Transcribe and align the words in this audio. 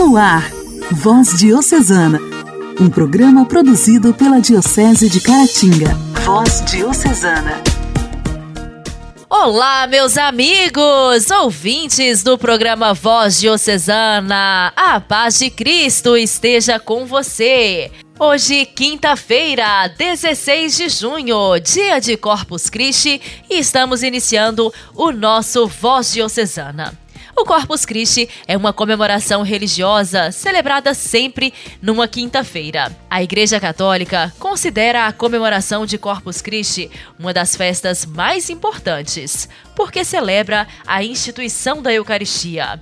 No 0.00 0.16
ar, 0.16 0.50
Voz 0.92 1.38
Diocesana, 1.38 2.18
um 2.80 2.88
programa 2.88 3.44
produzido 3.44 4.14
pela 4.14 4.40
Diocese 4.40 5.10
de 5.10 5.20
Caratinga. 5.20 5.94
Voz 6.24 6.64
Diocesana. 6.64 7.62
Olá, 9.28 9.86
meus 9.86 10.16
amigos, 10.16 11.30
ouvintes 11.30 12.22
do 12.22 12.38
programa 12.38 12.94
Voz 12.94 13.38
Diocesana. 13.38 14.72
A 14.74 14.98
paz 15.02 15.38
de 15.38 15.50
Cristo 15.50 16.16
esteja 16.16 16.80
com 16.80 17.04
você. 17.04 17.92
Hoje, 18.18 18.64
quinta-feira, 18.64 19.86
16 19.98 20.76
de 20.78 20.88
junho, 20.88 21.58
dia 21.58 22.00
de 22.00 22.16
Corpus 22.16 22.70
Christi, 22.70 23.20
e 23.50 23.58
estamos 23.58 24.02
iniciando 24.02 24.72
o 24.94 25.12
nosso 25.12 25.66
Voz 25.66 26.10
Diocesana. 26.14 26.98
O 27.40 27.44
Corpus 27.46 27.86
Christi 27.86 28.28
é 28.46 28.54
uma 28.54 28.70
comemoração 28.70 29.42
religiosa 29.42 30.30
celebrada 30.30 30.92
sempre 30.92 31.54
numa 31.80 32.06
quinta-feira. 32.06 32.94
A 33.08 33.22
Igreja 33.22 33.58
Católica 33.58 34.30
considera 34.38 35.06
a 35.06 35.12
comemoração 35.12 35.86
de 35.86 35.96
Corpus 35.96 36.42
Christi 36.42 36.90
uma 37.18 37.32
das 37.32 37.56
festas 37.56 38.04
mais 38.04 38.50
importantes, 38.50 39.48
porque 39.74 40.04
celebra 40.04 40.68
a 40.86 41.02
instituição 41.02 41.80
da 41.80 41.90
Eucaristia. 41.90 42.78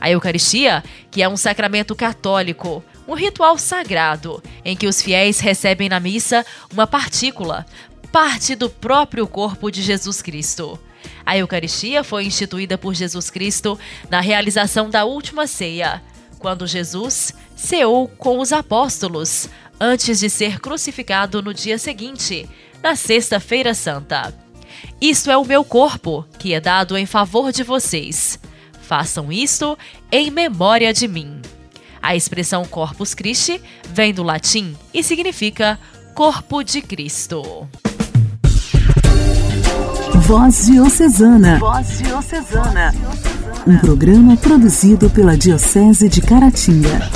A 0.00 0.10
Eucaristia, 0.10 0.82
que 1.08 1.22
é 1.22 1.28
um 1.28 1.36
sacramento 1.36 1.94
católico, 1.94 2.82
um 3.06 3.14
ritual 3.14 3.56
sagrado 3.58 4.42
em 4.64 4.74
que 4.74 4.88
os 4.88 5.00
fiéis 5.00 5.38
recebem 5.38 5.88
na 5.88 6.00
missa 6.00 6.44
uma 6.72 6.84
partícula, 6.84 7.64
parte 8.10 8.56
do 8.56 8.68
próprio 8.68 9.28
corpo 9.28 9.70
de 9.70 9.80
Jesus 9.80 10.20
Cristo. 10.20 10.80
A 11.30 11.38
Eucaristia 11.38 12.02
foi 12.02 12.24
instituída 12.24 12.76
por 12.76 12.92
Jesus 12.92 13.30
Cristo 13.30 13.78
na 14.10 14.20
realização 14.20 14.90
da 14.90 15.04
última 15.04 15.46
ceia, 15.46 16.02
quando 16.40 16.66
Jesus 16.66 17.32
ceou 17.54 18.08
com 18.08 18.40
os 18.40 18.52
apóstolos, 18.52 19.48
antes 19.78 20.18
de 20.18 20.28
ser 20.28 20.58
crucificado 20.58 21.40
no 21.40 21.54
dia 21.54 21.78
seguinte, 21.78 22.50
na 22.82 22.96
Sexta-feira 22.96 23.74
Santa. 23.74 24.34
Isto 25.00 25.30
é 25.30 25.36
o 25.36 25.44
meu 25.44 25.64
corpo, 25.64 26.26
que 26.36 26.52
é 26.52 26.58
dado 26.58 26.98
em 26.98 27.06
favor 27.06 27.52
de 27.52 27.62
vocês. 27.62 28.36
Façam 28.82 29.30
isto 29.30 29.78
em 30.10 30.32
memória 30.32 30.92
de 30.92 31.06
mim. 31.06 31.40
A 32.02 32.16
expressão 32.16 32.64
Corpus 32.64 33.14
Christi 33.14 33.62
vem 33.88 34.12
do 34.12 34.24
latim 34.24 34.76
e 34.92 35.00
significa 35.00 35.78
Corpo 36.12 36.64
de 36.64 36.82
Cristo. 36.82 37.68
Voz 40.20 40.66
Diocesana. 40.66 41.58
Voz 41.58 41.98
Diocesana. 41.98 42.94
Um 43.66 43.78
programa 43.78 44.36
produzido 44.36 45.08
pela 45.10 45.36
Diocese 45.36 46.08
de 46.08 46.20
Caratinga. 46.20 47.10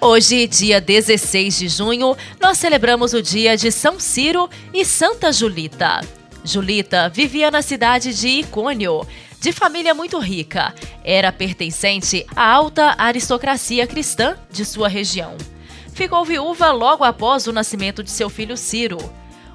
Hoje, 0.00 0.46
dia 0.46 0.80
16 0.80 1.58
de 1.58 1.68
junho, 1.68 2.16
nós 2.40 2.58
celebramos 2.58 3.14
o 3.14 3.22
dia 3.22 3.56
de 3.56 3.70
São 3.70 3.98
Ciro 4.00 4.48
e 4.74 4.84
Santa 4.84 5.32
Julita. 5.32 6.00
Julita 6.44 7.08
vivia 7.08 7.50
na 7.50 7.62
cidade 7.62 8.12
de 8.12 8.28
Icônio, 8.28 9.06
de 9.40 9.52
família 9.52 9.94
muito 9.94 10.18
rica. 10.18 10.74
Era 11.04 11.32
pertencente 11.32 12.26
à 12.34 12.50
alta 12.50 12.94
aristocracia 12.98 13.86
cristã 13.86 14.36
de 14.50 14.64
sua 14.64 14.88
região. 14.88 15.36
Ficou 15.94 16.24
viúva 16.24 16.70
logo 16.70 17.04
após 17.04 17.46
o 17.46 17.52
nascimento 17.52 18.02
de 18.02 18.10
seu 18.10 18.28
filho 18.28 18.56
Ciro. 18.56 18.98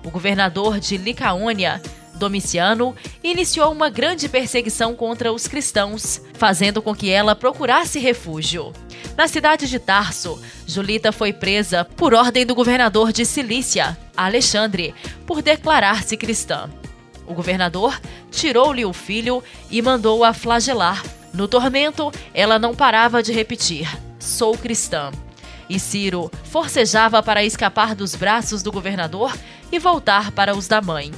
O 0.03 0.09
governador 0.09 0.79
de 0.79 0.97
Licaônia, 0.97 1.81
Domiciano, 2.15 2.95
iniciou 3.23 3.71
uma 3.71 3.89
grande 3.89 4.29
perseguição 4.29 4.95
contra 4.95 5.31
os 5.31 5.47
cristãos, 5.47 6.21
fazendo 6.33 6.81
com 6.81 6.93
que 6.93 7.09
ela 7.09 7.35
procurasse 7.35 7.99
refúgio. 7.99 8.71
Na 9.17 9.27
cidade 9.27 9.69
de 9.69 9.79
Tarso, 9.79 10.41
Julita 10.67 11.11
foi 11.11 11.31
presa 11.31 11.85
por 11.85 12.13
ordem 12.13 12.45
do 12.45 12.55
governador 12.55 13.11
de 13.11 13.25
Cilícia, 13.25 13.97
Alexandre, 14.15 14.93
por 15.25 15.41
declarar-se 15.41 16.17
cristã. 16.17 16.69
O 17.25 17.33
governador 17.33 17.99
tirou-lhe 18.31 18.85
o 18.85 18.93
filho 18.93 19.43
e 19.69 19.81
mandou-a 19.81 20.33
flagelar. 20.33 21.03
No 21.33 21.47
tormento, 21.47 22.11
ela 22.33 22.59
não 22.59 22.75
parava 22.75 23.23
de 23.23 23.31
repetir: 23.31 23.87
Sou 24.19 24.57
cristã. 24.57 25.11
E 25.73 25.79
Ciro 25.79 26.31
forcejava 26.43 27.23
para 27.23 27.43
escapar 27.43 27.95
dos 27.95 28.13
braços 28.13 28.61
do 28.61 28.71
governador 28.71 29.35
e 29.71 29.79
voltar 29.79 30.31
para 30.31 30.55
os 30.55 30.67
da 30.67 30.79
mãe. 30.79 31.11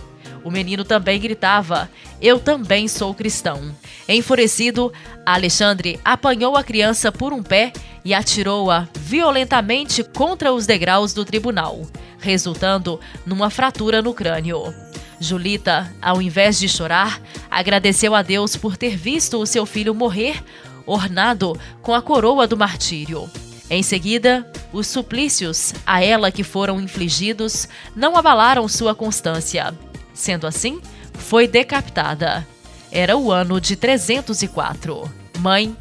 O 0.46 0.50
menino 0.50 0.86
também 0.86 1.20
gritava: 1.20 1.92
Eu 2.22 2.40
também 2.40 2.88
sou 2.88 3.14
cristão. 3.14 3.76
Enfurecido, 4.08 4.94
Alexandre 5.26 6.00
apanhou 6.06 6.56
a 6.56 6.64
criança 6.64 7.12
por 7.12 7.34
um 7.34 7.44
pé 7.44 7.74
e 8.06 8.14
atirou-a 8.14 8.88
violentamente 8.98 10.02
contra 10.06 10.54
os 10.54 10.66
degraus 10.66 11.14
do 11.14 11.26
tribunal, 11.26 11.82
resultando 12.18 12.98
numa 13.26 13.50
fratura 13.50 14.02
no 14.02 14.14
crânio. 14.14 14.74
Julita, 15.20 15.94
ao 16.02 16.22
invés 16.22 16.58
de 16.58 16.70
chorar, 16.70 17.22
agradeceu 17.52 18.16
a 18.16 18.22
Deus 18.22 18.56
por 18.56 18.78
ter 18.78 18.96
visto 18.96 19.38
o 19.38 19.46
seu 19.46 19.66
filho 19.66 19.94
morrer, 19.94 20.42
ornado 20.86 21.60
com 21.82 21.94
a 21.94 22.02
coroa 22.02 22.48
do 22.48 22.56
martírio. 22.56 23.30
Em 23.70 23.82
seguida, 23.82 24.50
os 24.72 24.88
suplícios 24.88 25.74
a 25.86 26.04
ela 26.04 26.32
que 26.32 26.44
foram 26.44 26.80
infligidos 26.80 27.68
não 27.96 28.16
abalaram 28.16 28.68
sua 28.68 28.94
constância. 28.94 29.74
Sendo 30.14 30.46
assim, 30.46 30.80
foi 31.14 31.48
decapitada. 31.48 32.48
Era 32.92 33.18
o 33.18 33.32
ano 33.32 33.60
de 33.60 33.76
304. 33.76 35.12
Mãe 35.40 35.76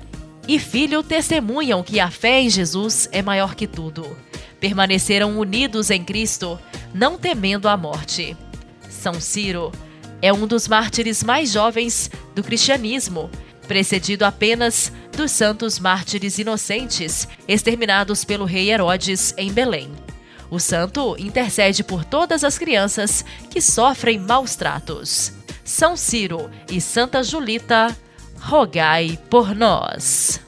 e 0.48 0.58
filho 0.58 1.02
testemunham 1.02 1.82
que 1.82 2.00
a 2.00 2.10
fé 2.10 2.40
em 2.40 2.50
Jesus 2.50 3.08
é 3.12 3.22
maior 3.22 3.54
que 3.54 3.66
tudo. 3.66 4.16
Permaneceram 4.58 5.38
unidos 5.38 5.90
em 5.90 6.02
Cristo, 6.02 6.58
não 6.94 7.18
temendo 7.18 7.68
a 7.68 7.76
morte. 7.76 8.36
São 8.88 9.20
Ciro 9.20 9.70
é 10.22 10.32
um 10.32 10.46
dos 10.46 10.66
mártires 10.66 11.22
mais 11.22 11.52
jovens 11.52 12.10
do 12.34 12.42
cristianismo, 12.42 13.30
precedido 13.68 14.24
apenas 14.24 14.90
dos 15.14 15.30
santos 15.30 15.78
mártires 15.78 16.38
inocentes 16.38 17.26
exterminados 17.48 18.24
pelo 18.24 18.44
rei 18.44 18.70
Herodes 18.70 19.32
em 19.36 19.52
Belém. 19.52 19.90
O 20.50 20.60
santo 20.60 21.16
intercede 21.18 21.82
por 21.82 22.04
todas 22.04 22.44
as 22.44 22.58
crianças 22.58 23.24
que 23.50 23.60
sofrem 23.60 24.18
maus 24.18 24.54
tratos. 24.54 25.32
São 25.64 25.96
Ciro 25.96 26.50
e 26.70 26.80
Santa 26.80 27.22
Julita, 27.22 27.96
rogai 28.38 29.18
por 29.30 29.54
nós. 29.54 30.40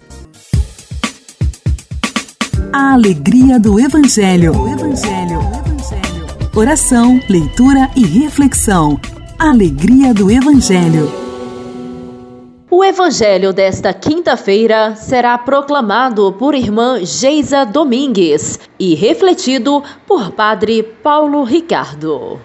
A 2.72 2.92
alegria 2.92 3.58
do 3.58 3.80
Evangelho. 3.80 4.52
Evangelho. 4.68 5.40
Evangelho. 5.40 6.26
Oração, 6.54 7.20
leitura 7.28 7.90
e 7.96 8.04
reflexão. 8.04 9.00
Alegria 9.38 10.12
do 10.12 10.30
Evangelho. 10.30 11.25
O 12.68 12.82
Evangelho 12.82 13.52
desta 13.52 13.94
quinta-feira 13.94 14.96
será 14.96 15.38
proclamado 15.38 16.32
por 16.32 16.52
irmã 16.52 16.98
Geisa 17.04 17.64
Domingues 17.64 18.58
e 18.76 18.92
refletido 18.92 19.84
por 20.04 20.32
Padre 20.32 20.82
Paulo 20.82 21.44
Ricardo. 21.44 22.40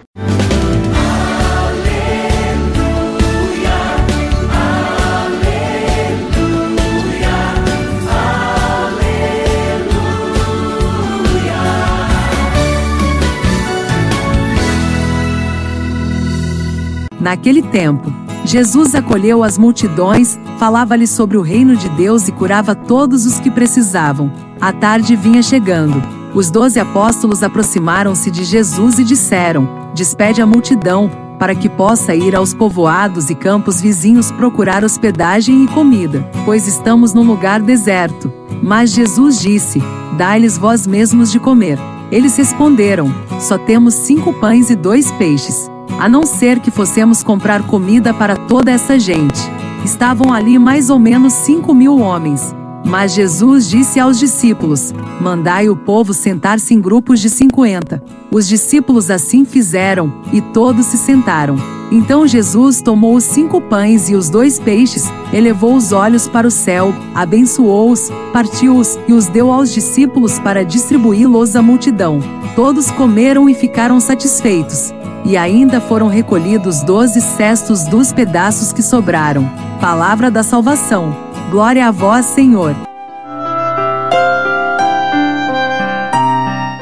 Naquele 17.20 17.62
tempo, 17.64 18.21
Jesus 18.44 18.96
acolheu 18.96 19.44
as 19.44 19.58
multidões, 19.58 20.40
falava-lhes 20.58 21.12
sobre 21.12 21.38
o 21.38 21.42
reino 21.42 21.76
de 21.76 21.88
Deus 21.90 22.28
e 22.28 22.32
curava 22.32 22.74
todos 22.74 23.26
os 23.26 23.40
que 23.40 23.52
precisavam. 23.52 24.32
A 24.60 24.74
tarde 24.74 25.16
vinha 25.16 25.44
chegando. 25.44 26.02
Os 26.34 26.50
doze 26.50 26.80
apóstolos 26.80 27.44
aproximaram-se 27.44 28.32
de 28.32 28.44
Jesus 28.44 28.98
e 28.98 29.04
disseram: 29.04 29.70
Despede 29.94 30.42
a 30.42 30.46
multidão, 30.46 31.10
para 31.38 31.54
que 31.54 31.70
possa 31.70 32.16
ir 32.16 32.36
aos 32.36 32.54
povoados 32.54 33.30
e 33.30 33.36
campos 33.36 33.80
vizinhos 33.80 34.32
procurar 34.32 34.84
hospedagem 34.84 35.64
e 35.64 35.68
comida, 35.68 36.28
pois 36.44 36.68
estamos 36.68 37.14
num 37.14 37.24
lugar 37.24 37.62
deserto. 37.62 38.32
Mas 38.62 38.92
Jesus 38.92 39.40
disse: 39.40 39.82
Dai-lhes 40.18 40.58
vós 40.58 40.88
mesmos 40.88 41.32
de 41.32 41.40
comer. 41.40 41.78
Eles 42.12 42.36
responderam: 42.38 43.14
Só 43.40 43.58
temos 43.60 43.94
cinco 43.94 44.34
pães 44.34 44.72
e 44.72 44.76
dois 44.76 45.12
peixes 45.14 45.70
a 46.00 46.10
não 46.10 46.26
ser 46.26 46.60
que 46.60 46.72
fossemos 46.72 47.24
comprar 47.24 47.64
comida 47.68 48.14
para 48.14 48.36
toda 48.36 48.72
essa 48.72 49.00
gente. 49.00 49.40
Estavam 49.84 50.32
ali 50.32 50.60
mais 50.60 50.90
ou 50.90 51.00
menos 51.00 51.34
cinco 51.34 51.74
mil 51.74 52.00
homens. 52.00 52.54
Mas 52.86 53.14
Jesus 53.14 53.70
disse 53.70 54.00
aos 54.00 54.18
discípulos: 54.20 54.94
Mandai 55.20 55.70
o 55.70 55.76
povo 55.76 56.14
sentar-se 56.14 56.74
em 56.74 56.82
grupos 56.82 57.20
de 57.20 57.30
cinquenta. 57.30 58.02
Os 58.32 58.48
discípulos 58.48 59.10
assim 59.12 59.46
fizeram, 59.46 60.12
e 60.34 60.42
todos 60.42 60.86
se 60.88 60.98
sentaram. 60.98 61.56
Então 61.92 62.26
Jesus 62.26 62.82
tomou 62.82 63.16
os 63.16 63.26
cinco 63.26 63.60
pães 63.60 64.10
e 64.10 64.16
os 64.16 64.30
dois 64.30 64.58
peixes, 64.58 65.12
elevou 65.34 65.76
os 65.76 65.92
olhos 65.92 66.28
para 66.28 66.48
o 66.48 66.52
céu, 66.52 66.94
abençoou-os, 67.14 68.10
partiu-os 68.32 68.98
e 69.08 69.14
os 69.14 69.28
deu 69.28 69.52
aos 69.52 69.74
discípulos 69.74 70.40
para 70.40 70.64
distribuí-los 70.64 71.56
à 71.56 71.62
multidão. 71.62 72.20
Todos 72.56 72.90
comeram 72.92 73.50
e 73.50 73.54
ficaram 73.54 74.00
satisfeitos. 74.00 74.94
E 75.24 75.38
ainda 75.38 75.80
foram 75.80 76.08
recolhidos 76.08 76.82
doze 76.82 77.22
cestos 77.22 77.86
dos 77.86 78.12
pedaços 78.12 78.74
que 78.74 78.82
sobraram. 78.82 79.48
Palavra 79.80 80.32
da 80.32 80.42
salvação. 80.42 81.16
Glória 81.52 81.88
a 81.88 81.92
vós, 81.92 82.26
Senhor. 82.26 82.76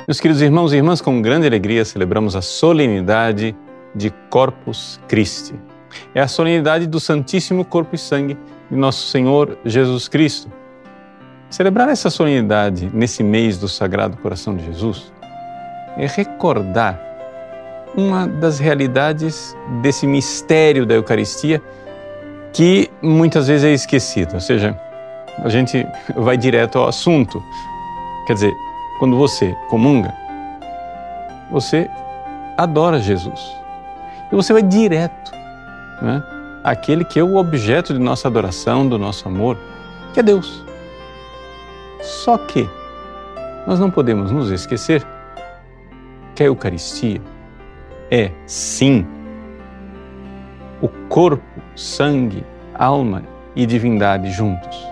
Meus 0.07 0.19
queridos 0.19 0.41
irmãos 0.41 0.73
e 0.73 0.77
irmãs, 0.77 1.01
com 1.01 1.21
grande 1.21 1.45
alegria 1.45 1.83
celebramos 1.83 2.35
a 2.35 2.41
solenidade 2.41 3.55
de 3.93 4.09
Corpus 4.29 4.99
Christi. 5.07 5.53
É 6.15 6.21
a 6.21 6.27
solenidade 6.27 6.87
do 6.87 6.99
Santíssimo 6.99 7.65
Corpo 7.65 7.93
e 7.93 7.97
Sangue 7.97 8.37
de 8.71 8.77
Nosso 8.77 9.07
Senhor 9.07 9.57
Jesus 9.65 10.07
Cristo. 10.07 10.51
Celebrar 11.49 11.89
essa 11.89 12.09
solenidade 12.09 12.89
nesse 12.93 13.21
mês 13.21 13.57
do 13.57 13.67
Sagrado 13.67 14.17
Coração 14.17 14.55
de 14.55 14.63
Jesus 14.65 15.11
é 15.97 16.07
recordar 16.07 17.08
uma 17.95 18.27
das 18.27 18.59
realidades 18.59 19.55
desse 19.81 20.05
mistério 20.05 20.85
da 20.85 20.95
Eucaristia 20.95 21.61
que 22.53 22.89
muitas 23.01 23.47
vezes 23.47 23.65
é 23.65 23.73
esquecido. 23.73 24.33
Ou 24.35 24.39
seja, 24.39 24.79
a 25.43 25.49
gente 25.49 25.85
vai 26.15 26.37
direto 26.37 26.77
ao 26.77 26.87
assunto. 26.87 27.43
Quer 28.27 28.33
dizer, 28.33 28.53
quando 28.99 29.17
você 29.17 29.55
comunga, 29.69 30.13
você 31.51 31.89
adora 32.57 32.99
Jesus 32.99 33.39
e 34.31 34.35
você 34.35 34.53
vai 34.53 34.61
direto 34.61 35.31
né, 36.01 36.23
àquele 36.63 37.03
que 37.03 37.19
é 37.19 37.23
o 37.23 37.35
objeto 37.37 37.93
de 37.93 37.99
nossa 37.99 38.27
adoração, 38.27 38.87
do 38.87 38.97
nosso 38.97 39.27
amor, 39.27 39.57
que 40.13 40.19
é 40.19 40.23
Deus. 40.23 40.63
Só 42.01 42.37
que 42.37 42.69
nós 43.65 43.79
não 43.79 43.89
podemos 43.89 44.31
nos 44.31 44.51
esquecer 44.51 45.05
que 46.35 46.43
a 46.43 46.47
Eucaristia 46.47 47.21
é, 48.11 48.31
sim, 48.45 49.05
o 50.81 50.87
corpo, 51.07 51.43
sangue, 51.75 52.43
alma 52.73 53.23
e 53.55 53.65
divindade 53.65 54.31
juntos. 54.31 54.87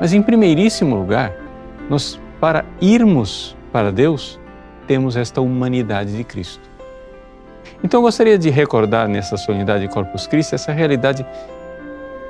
Mas, 0.00 0.12
em 0.12 0.22
primeiríssimo 0.22 0.96
lugar, 0.96 1.32
nós, 1.88 2.20
para 2.40 2.64
irmos 2.80 3.56
para 3.72 3.90
Deus, 3.90 4.40
temos 4.86 5.16
esta 5.16 5.40
humanidade 5.40 6.16
de 6.16 6.24
Cristo. 6.24 6.68
Então 7.82 7.98
eu 7.98 8.02
gostaria 8.02 8.38
de 8.38 8.48
recordar 8.48 9.08
nessa 9.08 9.36
solenidade 9.36 9.86
de 9.86 9.92
Corpus 9.92 10.26
Christi 10.26 10.54
essa 10.54 10.72
realidade 10.72 11.26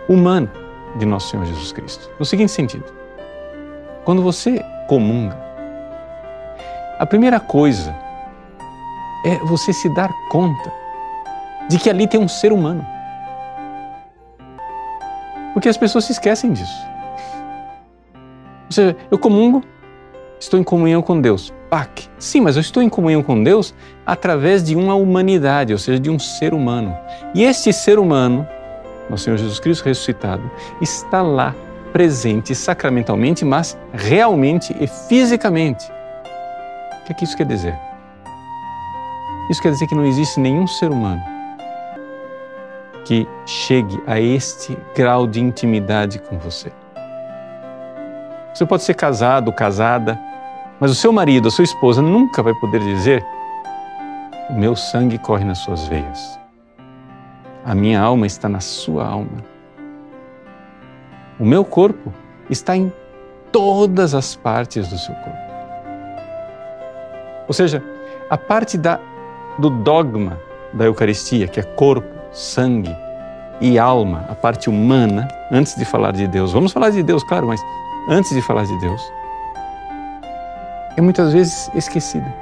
humana 0.09 0.51
de 0.99 1.07
nosso 1.07 1.31
Senhor 1.31 1.47
Jesus 1.47 1.73
Cristo. 1.73 2.11
No 2.19 2.25
seguinte 2.25 2.51
sentido: 2.51 2.85
quando 4.05 4.23
você 4.23 4.65
comunga, 4.89 5.37
a 6.99 7.07
primeira 7.07 7.39
coisa 7.39 7.95
é 9.27 9.39
você 9.41 9.73
se 9.73 9.89
dar 9.89 10.11
conta 10.31 10.73
de 11.69 11.79
que 11.79 11.91
ali 11.91 12.07
tem 12.07 12.21
um 12.21 12.29
ser 12.29 12.53
humano. 12.53 12.87
Porque 15.53 15.69
as 15.69 15.77
pessoas 15.77 16.05
se 16.05 16.13
esquecem 16.13 16.53
disso. 16.53 16.87
Ou 18.67 18.73
seja, 18.73 18.97
eu 19.11 19.19
comungo, 19.19 19.65
estou 20.39 20.61
em 20.61 20.63
comunhão 20.63 21.03
com 21.03 21.21
Deus. 21.21 21.53
PAC. 21.69 22.09
Sim, 22.19 22.43
mas 22.43 22.55
eu 22.55 22.61
estou 22.61 22.81
em 22.81 22.89
comunhão 22.89 23.23
com 23.23 23.43
Deus 23.43 23.75
através 24.05 24.63
de 24.63 24.77
uma 24.77 24.95
humanidade, 24.95 25.73
ou 25.73 25.79
seja, 25.79 25.99
de 25.99 26.09
um 26.09 26.19
ser 26.19 26.55
humano. 26.55 26.97
E 27.35 27.43
este 27.43 27.73
ser 27.73 27.99
humano, 27.99 28.47
nosso 29.11 29.25
Senhor 29.25 29.37
Jesus 29.37 29.59
Cristo 29.59 29.85
ressuscitado, 29.85 30.49
está 30.81 31.21
lá 31.21 31.53
presente 31.93 32.55
sacramentalmente, 32.55 33.45
mas 33.45 33.77
realmente 33.93 34.77
e 34.79 34.87
fisicamente. 34.87 35.91
O 37.01 37.07
que, 37.07 37.13
é 37.13 37.15
que 37.15 37.25
isso 37.25 37.37
quer 37.37 37.47
dizer? 37.47 37.86
Isso 39.51 39.63
quer 39.63 39.71
dizer 39.71 39.87
que 39.87 39.95
não 39.95 40.05
existe 40.05 40.41
nenhum 40.41 40.67
ser 40.67 40.91
humano 40.91 41.23
que 43.07 43.27
chegue 43.47 44.03
a 44.05 44.21
este 44.21 44.77
grau 44.95 45.29
de 45.29 45.41
intimidade 45.41 46.19
com 46.19 46.37
você. 46.39 46.73
Você 48.53 48.67
pode 48.67 48.83
ser 48.83 48.95
casado, 48.95 49.53
casada, 49.53 50.19
mas 50.81 50.91
o 50.91 50.95
seu 50.95 51.13
marido, 51.13 51.47
a 51.47 51.51
sua 51.51 51.63
esposa 51.65 52.03
nunca 52.03 52.43
vai 52.43 52.53
poder 52.55 52.81
dizer: 52.81 53.25
O 54.51 54.55
meu 54.55 54.75
sangue 54.75 55.19
corre 55.19 55.45
nas 55.45 55.59
suas 55.59 55.87
veias. 55.87 56.39
A 57.65 57.75
minha 57.75 58.01
alma 58.01 58.27
está 58.27 58.49
na 58.49 58.61
sua 58.61 59.07
alma. 59.07 59.45
O 61.39 61.45
meu 61.45 61.65
corpo 61.65 62.13
está 62.51 62.77
em 62.77 62.93
todas 63.53 64.15
as 64.15 64.35
partes 64.35 64.89
do 64.89 64.99
seu 64.99 65.15
corpo. 65.15 65.47
Ou 67.47 67.55
seja, 67.55 67.83
a 68.29 68.37
parte 68.37 68.77
da, 68.77 68.99
do 69.59 69.71
dogma 69.71 70.41
da 70.73 70.85
Eucaristia, 70.85 71.49
que 71.49 71.61
é 71.61 71.63
corpo, 71.63 72.07
sangue 72.33 72.95
e 73.61 73.79
alma, 73.79 74.27
a 74.29 74.35
parte 74.35 74.69
humana, 74.69 75.27
antes 75.51 75.75
de 75.77 75.85
falar 75.85 76.13
de 76.13 76.27
Deus. 76.27 76.53
Vamos 76.53 76.73
falar 76.73 76.91
de 76.91 77.03
Deus, 77.03 77.25
claro, 77.25 77.47
mas 77.47 77.61
antes 78.09 78.35
de 78.35 78.43
falar 78.43 78.65
de 78.65 78.79
Deus, 78.79 79.03
é 80.97 81.01
muitas 81.01 81.33
vezes 81.33 81.71
esquecida. 81.75 82.35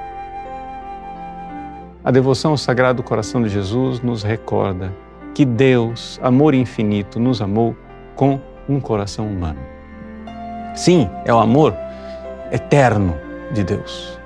A 2.05 2.11
devoção 2.11 2.51
ao 2.51 2.57
Sagrado 2.57 3.03
Coração 3.03 3.43
de 3.43 3.49
Jesus 3.49 4.01
nos 4.01 4.23
recorda 4.23 4.93
que 5.35 5.45
Deus, 5.45 6.21
amor 6.23 6.55
infinito, 6.55 7.19
nos 7.19 7.41
amou 7.41 7.77
com 8.15 8.41
um 8.69 8.79
coração 8.81 9.27
humano. 9.27 9.59
Sim, 10.75 11.09
é 11.25 11.33
o 11.33 11.39
amor 11.39 11.75
eterno 12.53 13.17
de 13.53 13.65
Deus. 13.65 14.19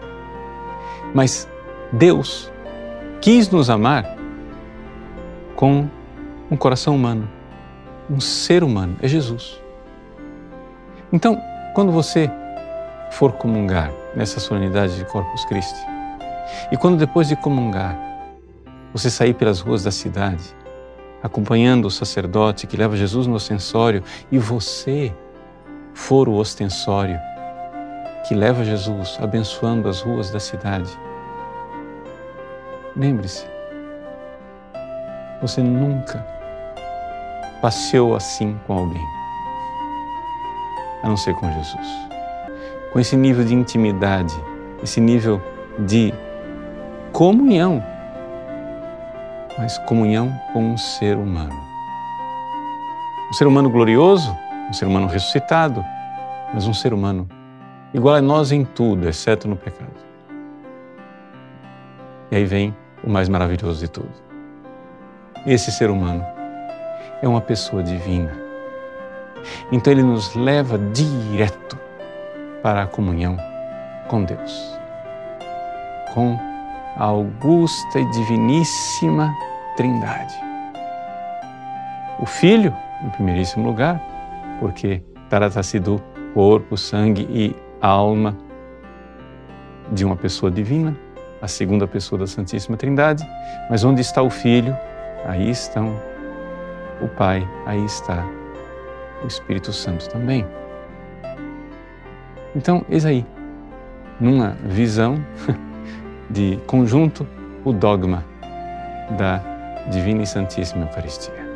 Mas 1.14 1.48
Deus 1.92 2.50
quis 3.20 3.48
nos 3.50 3.68
amar 3.70 4.16
com 5.56 5.88
um 6.50 6.56
coração 6.56 6.94
humano, 6.94 7.28
um 8.08 8.20
ser 8.20 8.62
humano, 8.64 8.96
é 9.02 9.08
Jesus. 9.08 9.60
Então, 11.12 11.40
quando 11.74 11.92
você 11.92 12.30
for 13.10 13.32
comungar 13.32 13.92
nessa 14.14 14.40
solenidade 14.40 14.96
de 14.96 15.04
Corpus 15.04 15.44
Christi. 15.44 15.80
E 16.70 16.76
quando 16.76 16.96
depois 16.96 17.28
de 17.28 17.36
comungar, 17.36 17.98
você 18.92 19.10
sair 19.10 19.34
pelas 19.34 19.60
ruas 19.60 19.84
da 19.84 19.90
cidade, 19.90 20.54
acompanhando 21.22 21.86
o 21.86 21.90
sacerdote 21.90 22.66
que 22.66 22.76
leva 22.76 22.96
Jesus 22.96 23.26
no 23.26 23.34
ostensório, 23.34 24.02
e 24.30 24.38
você 24.38 25.14
for 25.94 26.28
o 26.28 26.34
ostensório 26.34 27.18
que 28.26 28.34
leva 28.34 28.64
Jesus 28.64 29.18
abençoando 29.20 29.88
as 29.88 30.00
ruas 30.00 30.30
da 30.30 30.40
cidade, 30.40 30.90
lembre-se, 32.98 33.46
você 35.40 35.62
nunca 35.62 36.26
passeou 37.62 38.14
assim 38.14 38.58
com 38.66 38.74
alguém, 38.74 39.06
a 41.02 41.08
não 41.08 41.16
ser 41.16 41.34
com 41.34 41.50
Jesus 41.50 42.08
com 42.92 42.98
esse 42.98 43.16
nível 43.16 43.44
de 43.44 43.54
intimidade, 43.54 44.34
esse 44.82 45.00
nível 45.00 45.40
de 45.86 46.12
comunhão, 47.12 47.82
mas 49.56 49.78
comunhão 49.78 50.32
com 50.52 50.72
um 50.72 50.76
ser 50.76 51.16
humano. 51.16 51.54
Um 53.30 53.32
ser 53.34 53.46
humano 53.46 53.68
glorioso, 53.68 54.34
um 54.68 54.72
ser 54.72 54.86
humano 54.86 55.06
ressuscitado, 55.06 55.84
mas 56.52 56.66
um 56.66 56.72
ser 56.72 56.94
humano 56.94 57.28
igual 57.92 58.14
a 58.14 58.22
nós 58.22 58.52
em 58.52 58.64
tudo, 58.64 59.08
exceto 59.08 59.46
no 59.46 59.56
pecado. 59.56 59.92
E 62.30 62.36
aí 62.36 62.44
vem 62.44 62.74
o 63.02 63.10
mais 63.10 63.28
maravilhoso 63.28 63.80
de 63.80 63.88
tudo. 63.88 64.10
Esse 65.46 65.70
ser 65.70 65.90
humano 65.90 66.24
é 67.22 67.28
uma 67.28 67.40
pessoa 67.40 67.82
divina. 67.82 68.32
Então 69.70 69.92
ele 69.92 70.02
nos 70.02 70.34
leva 70.34 70.78
direto 70.78 71.78
para 72.62 72.82
a 72.82 72.86
comunhão 72.86 73.36
com 74.08 74.24
Deus, 74.24 74.78
com 76.14 76.38
a 76.96 77.04
augusta 77.04 78.00
e 78.00 78.10
diviníssima 78.10 79.32
Trindade. 79.76 80.34
O 82.18 82.26
Filho, 82.26 82.74
em 83.04 83.10
primeiríssimo 83.10 83.64
lugar, 83.64 84.02
porque 84.58 85.02
trata-se 85.30 85.78
do 85.78 86.02
corpo, 86.34 86.76
sangue 86.76 87.28
e 87.30 87.54
alma 87.80 88.36
de 89.92 90.04
uma 90.04 90.16
pessoa 90.16 90.50
divina, 90.50 90.96
a 91.40 91.48
segunda 91.48 91.86
pessoa 91.86 92.18
da 92.18 92.26
Santíssima 92.26 92.76
Trindade. 92.76 93.28
Mas 93.70 93.84
onde 93.84 94.00
está 94.00 94.22
o 94.22 94.30
Filho? 94.30 94.76
Aí 95.24 95.50
estão 95.50 96.00
o 97.00 97.08
Pai, 97.08 97.46
aí 97.66 97.84
está 97.84 98.24
o 99.22 99.26
Espírito 99.26 99.72
Santo 99.72 100.08
também. 100.08 100.46
Então, 102.54 102.84
eis 102.88 103.04
aí, 103.04 103.24
numa 104.20 104.56
visão 104.64 105.24
de 106.30 106.58
conjunto, 106.66 107.26
o 107.64 107.72
dogma 107.72 108.24
da 109.16 109.40
Divina 109.90 110.22
e 110.22 110.26
Santíssima 110.26 110.84
Eucaristia. 110.84 111.48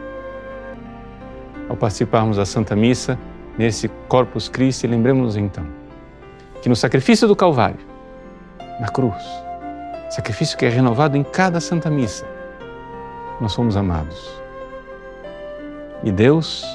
Ao 1.69 1.77
participarmos 1.77 2.37
da 2.37 2.45
Santa 2.45 2.77
Missa, 2.77 3.19
nesse 3.57 3.89
Corpus 4.09 4.49
Christi, 4.49 4.87
lembremos 4.87 5.37
então 5.37 5.65
que 6.61 6.69
no 6.69 6.77
sacrifício 6.77 7.27
do 7.27 7.35
Calvário, 7.35 7.81
na 8.81 8.89
cruz, 8.89 9.23
sacrifício 10.13 10.59
que 10.59 10.67
é 10.67 10.69
renovado 10.69 11.17
em 11.17 11.25
cada 11.25 11.59
Santa 11.59 11.89
Missa, 11.89 12.27
nós 13.41 13.55
fomos 13.55 13.79
amados. 13.79 14.31
E 16.05 16.13
Deus 16.13 16.67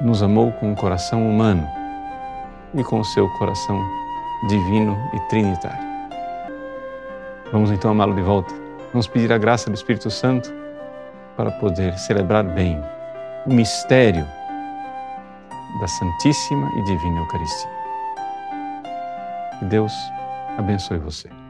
nos 0.00 0.22
amou 0.22 0.50
com 0.52 0.70
um 0.70 0.74
coração 0.74 1.28
humano 1.28 1.68
e 2.72 2.82
com 2.82 3.00
o 3.00 3.04
seu 3.04 3.28
coração 3.34 3.78
divino 4.48 4.96
e 5.12 5.20
trinitário. 5.28 5.84
Vamos 7.52 7.70
então 7.70 7.90
amá-lo 7.90 8.14
de 8.14 8.22
volta. 8.22 8.54
Vamos 8.90 9.06
pedir 9.06 9.30
a 9.30 9.36
graça 9.36 9.68
do 9.68 9.74
Espírito 9.74 10.10
Santo 10.10 10.50
para 11.36 11.50
poder 11.50 11.98
celebrar 11.98 12.42
bem 12.42 12.82
o 13.44 13.52
mistério 13.52 14.26
da 15.78 15.86
Santíssima 15.86 16.70
e 16.78 16.84
Divina 16.84 17.20
Eucaristia. 17.20 17.70
Que 19.58 19.66
Deus 19.66 19.92
abençoe 20.56 20.98
você. 20.98 21.43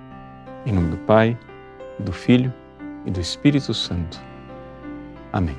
Em 0.66 0.73
nome 0.73 0.90
do 0.90 0.97
Pai, 0.99 1.38
do 1.99 2.12
Filho 2.12 2.52
e 3.04 3.11
do 3.11 3.21
Espírito 3.21 3.75
Santo. 3.75 4.18
Amém. 5.33 5.56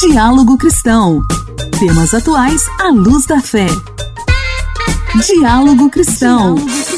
Diálogo 0.00 0.58
Cristão. 0.58 1.22
Temas 1.78 2.12
atuais 2.12 2.62
à 2.80 2.88
luz 2.88 3.24
da 3.24 3.40
fé. 3.40 3.66
Diálogo 5.26 5.90
Cristão. 5.90 6.56
Mais 6.56 6.97